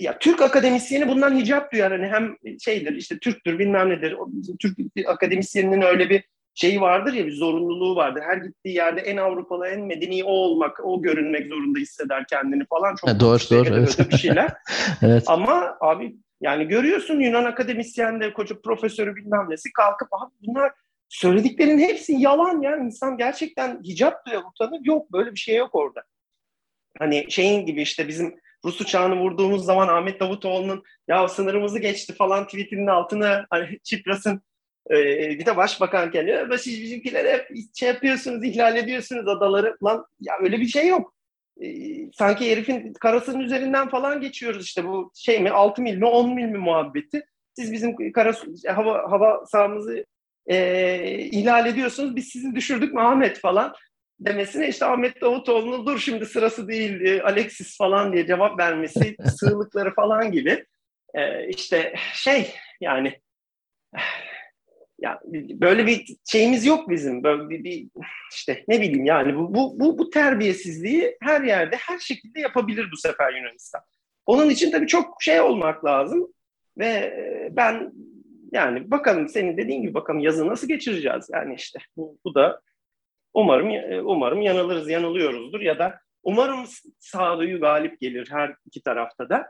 [0.00, 1.92] ya Türk akademisyeni bundan hicap duyar.
[1.92, 4.16] Hani hem şeydir işte Türktür bilmem nedir.
[4.60, 6.24] Türk akademisyeninin öyle bir
[6.54, 8.22] şeyi vardır ya bir zorunluluğu vardır.
[8.26, 12.96] Her gittiği yerde en Avrupalı, en medeni o olmak, o görünmek zorunda hisseder kendini falan.
[12.96, 13.74] Çok ha, doğru, doğru.
[13.74, 14.10] Evet.
[14.10, 14.52] bir şeyler.
[15.02, 15.24] evet.
[15.26, 20.72] Ama abi yani görüyorsun Yunan akademisyenleri, koca profesörü bilmem nesi kalkıp abi bunlar
[21.08, 22.76] söylediklerinin hepsi yalan ya.
[22.76, 24.80] İnsan gerçekten hicap duyar, utanır.
[24.82, 26.02] Yok böyle bir şey yok orada.
[26.98, 32.44] Hani şeyin gibi işte bizim Rus uçağını vurduğumuz zaman Ahmet Davutoğlu'nun ya sınırımızı geçti falan
[32.44, 34.42] tweetinin altına hani Çipras'ın
[34.90, 34.94] e,
[35.38, 36.42] bir de başbakan geliyor.
[36.42, 39.76] Ama siz bizimkilere hep şey yapıyorsunuz, ihlal ediyorsunuz adaları.
[39.84, 41.14] Lan ya öyle bir şey yok.
[41.60, 41.66] E,
[42.12, 46.44] sanki herifin karasının üzerinden falan geçiyoruz işte bu şey mi 6 mil mi 10 mil
[46.44, 47.22] mi muhabbeti.
[47.56, 48.34] Siz bizim kara
[48.74, 50.04] hava hava sahamızı
[50.46, 52.16] e, ihlal ediyorsunuz.
[52.16, 53.74] Biz sizi düşürdük Ahmet falan
[54.20, 59.94] demesine işte Ahmet Davutoğlu'nun dur şimdi sırası değil e, Alexis falan diye cevap vermesi sığlıkları
[59.94, 60.64] falan gibi.
[61.14, 63.20] E, işte şey yani
[65.00, 65.20] ya
[65.60, 67.22] böyle bir şeyimiz yok bizim.
[67.24, 67.88] Böyle bir, bir
[68.32, 72.96] işte ne bileyim yani bu, bu bu bu terbiyesizliği her yerde her şekilde yapabilir bu
[72.96, 73.82] sefer Yunanistan.
[74.26, 76.32] Onun için tabii çok şey olmak lazım
[76.78, 77.92] ve e, ben
[78.52, 81.28] yani bakalım senin dediğin gibi bakalım yazı nasıl geçireceğiz?
[81.32, 82.60] Yani işte bu, bu da
[83.38, 86.64] umarım e, umarım yanılırız yanılıyoruzdur ya da umarım
[86.98, 89.46] sağduyu galip gelir her iki tarafta da.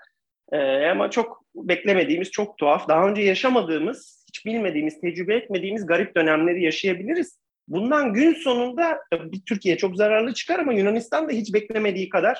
[0.53, 6.65] E, ama çok beklemediğimiz, çok tuhaf, daha önce yaşamadığımız, hiç bilmediğimiz, tecrübe etmediğimiz garip dönemleri
[6.65, 7.39] yaşayabiliriz.
[7.69, 12.39] Bundan gün sonunda bir Türkiye çok zararlı çıkar ama Yunanistan da hiç beklemediği kadar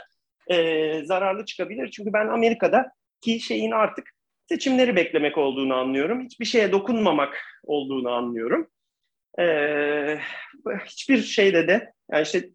[0.51, 1.91] e, zararlı çıkabilir.
[1.91, 4.11] Çünkü ben Amerika'da ki şeyin artık
[4.49, 6.25] seçimleri beklemek olduğunu anlıyorum.
[6.25, 8.69] Hiçbir şeye dokunmamak olduğunu anlıyorum.
[9.39, 10.19] Ee,
[10.85, 12.49] hiçbir şeyde de yani işte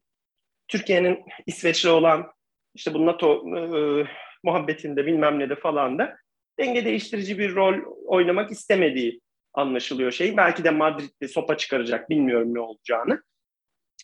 [0.68, 2.32] Türkiye'nin İsveç'le olan
[2.76, 4.04] işte bu NATO e,
[4.44, 6.18] muhabbetinde bilmem ne de falan da
[6.60, 9.22] denge değiştirici bir rol oynamak istemediği
[9.54, 10.38] anlaşılıyor şey.
[10.38, 13.24] Belki de Madrid'de sopa çıkaracak bilmiyorum ne olacağını.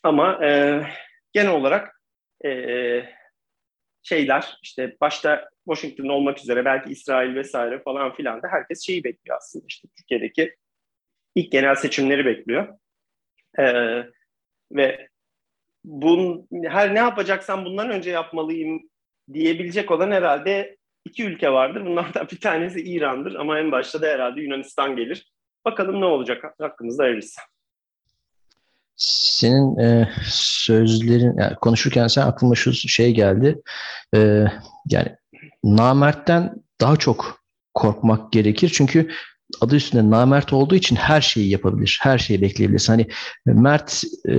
[0.04, 0.82] Ama e,
[1.34, 2.02] genel olarak
[2.46, 2.50] e,
[4.04, 9.38] şeyler işte başta Washington olmak üzere belki İsrail vesaire falan filan da herkes şeyi bekliyor
[9.38, 10.56] aslında işte Türkiye'deki
[11.36, 12.68] ilk genel seçimleri bekliyor.
[13.60, 14.04] Ee,
[14.72, 15.08] ve
[15.84, 18.82] bun, her ne yapacaksam bundan önce yapmalıyım
[19.34, 21.86] diyebilecek olan herhalde iki ülke vardır.
[21.86, 25.32] Bunlardan bir tanesi İran'dır ama en başta da herhalde Yunanistan gelir.
[25.66, 27.42] Bakalım ne olacak hakkımızda hayırlısı.
[28.96, 33.62] Senin e, sözlerin yani konuşurken sen aklıma şu şey geldi.
[34.16, 34.46] E,
[34.86, 35.16] yani
[35.64, 37.42] namertten daha çok
[37.74, 38.72] korkmak gerekir.
[38.74, 39.10] Çünkü
[39.62, 42.00] adı üstünde namert olduğu için her şeyi yapabilir.
[42.02, 42.86] Her şeyi bekleyebilir.
[42.88, 43.08] Hani
[43.46, 44.36] mert e,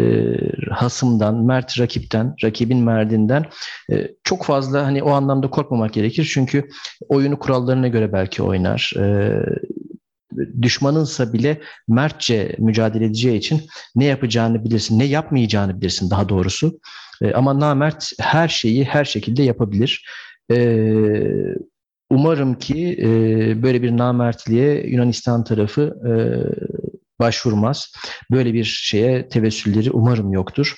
[0.71, 3.45] hasımdan, mert rakipten, rakibin merdinden
[3.93, 6.31] e, çok fazla hani o anlamda korkmamak gerekir.
[6.35, 6.69] Çünkü
[7.09, 8.93] oyunu kurallarına göre belki oynar.
[8.99, 9.37] E,
[10.63, 13.61] düşmanınsa bile mertçe mücadele edeceği için
[13.95, 16.81] ne yapacağını bilirsin, ne yapmayacağını bilirsin daha doğrusu.
[17.23, 20.07] E, ama namert her şeyi her şekilde yapabilir.
[20.51, 20.57] E,
[22.11, 23.09] umarım ki e,
[23.63, 26.13] böyle bir namertliğe Yunanistan tarafı e,
[27.21, 27.93] başvurmaz.
[28.31, 30.75] Böyle bir şeye tevessülleri umarım yoktur.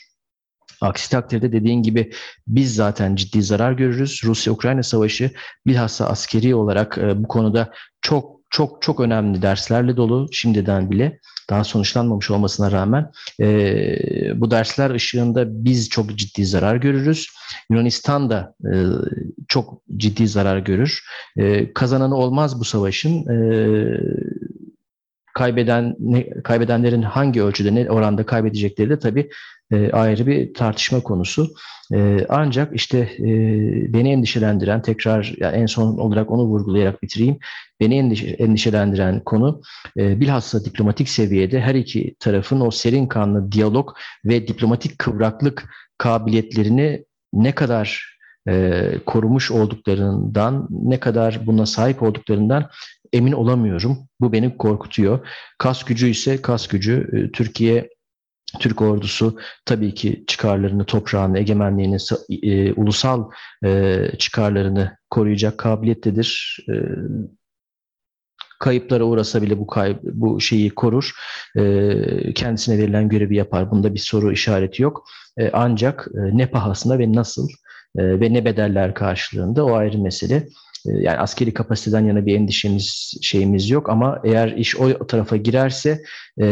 [0.80, 2.12] Aksi takdirde dediğin gibi
[2.46, 4.20] biz zaten ciddi zarar görürüz.
[4.24, 5.30] Rusya-Ukrayna savaşı
[5.66, 11.18] bilhassa askeri olarak e, bu konuda çok çok çok önemli derslerle dolu şimdiden bile
[11.50, 13.10] daha sonuçlanmamış olmasına rağmen
[13.40, 17.28] e, bu dersler ışığında biz çok ciddi zarar görürüz.
[17.70, 18.74] Yunanistan da e,
[19.48, 21.04] çok ciddi zarar görür.
[21.36, 23.26] E, kazananı olmaz bu savaşın.
[23.28, 23.36] E,
[25.34, 29.30] kaybeden ne, kaybedenlerin hangi ölçüde ne oranda kaybedecekleri de tabii
[29.72, 31.54] e, ayrı bir tartışma konusu.
[31.94, 33.28] E, ancak işte e,
[33.92, 37.38] beni endişelendiren tekrar yani en son olarak onu vurgulayarak bitireyim.
[37.80, 39.62] Beni endişe, endişelendiren konu
[39.96, 43.90] e, bilhassa diplomatik seviyede her iki tarafın o serin kanlı diyalog
[44.24, 45.64] ve diplomatik kıvraklık
[45.98, 48.18] kabiliyetlerini ne kadar
[48.48, 52.70] e, korumuş olduklarından, ne kadar buna sahip olduklarından
[53.12, 53.98] emin olamıyorum.
[54.20, 55.28] Bu beni korkutuyor.
[55.58, 57.08] Kas gücü ise kas gücü.
[57.12, 57.88] E, Türkiye
[58.58, 61.96] Türk ordusu tabii ki çıkarlarını, toprağını, egemenliğini,
[62.42, 63.30] e, ulusal
[63.64, 66.58] e, çıkarlarını koruyacak kabiliyettedir.
[66.68, 66.74] E,
[68.60, 71.12] kayıplara uğrasa bile bu kayıp, bu şeyi korur.
[71.56, 73.70] E, kendisine verilen görevi yapar.
[73.70, 75.04] Bunda bir soru işareti yok.
[75.38, 77.48] E, ancak e, ne pahasına ve nasıl
[77.98, 80.48] e, ve ne bedeller karşılığında o ayrı mesele.
[80.88, 86.02] E, yani askeri kapasiteden yana bir endişemiz şeyimiz yok ama eğer iş o tarafa girerse
[86.40, 86.46] e,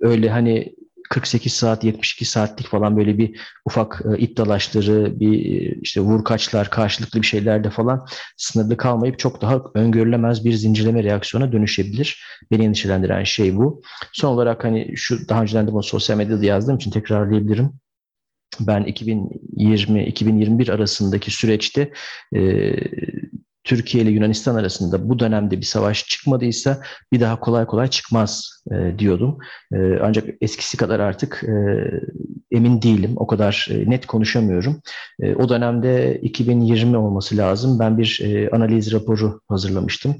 [0.00, 0.74] öyle hani
[1.10, 5.38] 48 saat 72 saatlik falan böyle bir ufak e, iddialaşları bir
[5.82, 8.06] işte vurkaçlar karşılıklı bir şeylerde falan
[8.36, 12.24] sınırlı kalmayıp çok daha öngörülemez bir zincirleme reaksiyona dönüşebilir.
[12.50, 13.82] Beni endişelendiren şey bu.
[14.12, 17.72] Son olarak hani şu daha önceden de bunu sosyal medyada yazdığım için tekrarlayabilirim
[18.60, 21.92] ben 2020-2021 arasındaki süreçte
[22.34, 22.40] e,
[23.70, 26.82] Türkiye ile Yunanistan arasında bu dönemde bir savaş çıkmadıysa
[27.12, 29.38] bir daha kolay kolay çıkmaz e, diyordum.
[29.72, 31.54] E, ancak eskisi kadar artık e,
[32.56, 33.12] emin değilim.
[33.16, 34.82] O kadar e, net konuşamıyorum.
[35.22, 37.78] E, o dönemde 2020 olması lazım.
[37.78, 40.16] Ben bir e, analiz raporu hazırlamıştım.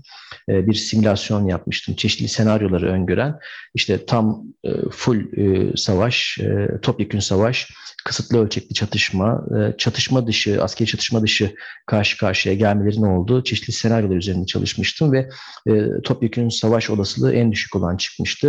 [0.48, 1.94] E, bir simülasyon yapmıştım.
[1.94, 3.38] Çeşitli senaryoları öngören.
[3.74, 7.68] İşte tam e, full e, savaş, e, topyekün savaş,
[8.04, 11.54] kısıtlı ölçekli çatışma, e, çatışma dışı, askeri çatışma dışı
[11.86, 15.28] karşı karşıya gelmelerin olduğu çeşitli senaryolar üzerinde çalışmıştım ve
[15.68, 18.39] e, topyekün savaş olasılığı en düşük olan çıkmıştı.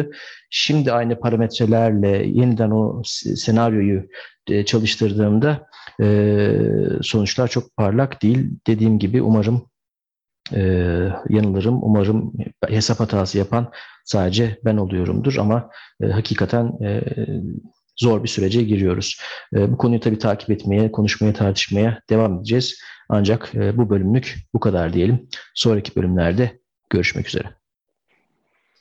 [0.49, 3.01] Şimdi aynı parametrelerle yeniden o
[3.35, 4.07] senaryoyu
[4.47, 5.67] e, çalıştırdığımda
[6.01, 6.51] e,
[7.01, 8.49] sonuçlar çok parlak değil.
[8.67, 9.69] Dediğim gibi umarım
[10.53, 10.61] e,
[11.29, 11.83] yanılırım.
[11.83, 12.33] Umarım
[12.67, 13.71] hesap hatası yapan
[14.05, 15.69] sadece ben oluyorumdur ama
[16.03, 16.71] e, hakikaten
[17.97, 19.21] zor bir sürece giriyoruz.
[19.53, 22.81] Bu konuyu tabii takip etmeye, konuşmaya, tartışmaya devam edeceğiz.
[23.09, 25.27] Ancak bu bölümlük bu kadar diyelim.
[25.55, 26.59] Sonraki bölümlerde
[26.89, 27.60] görüşmek üzere.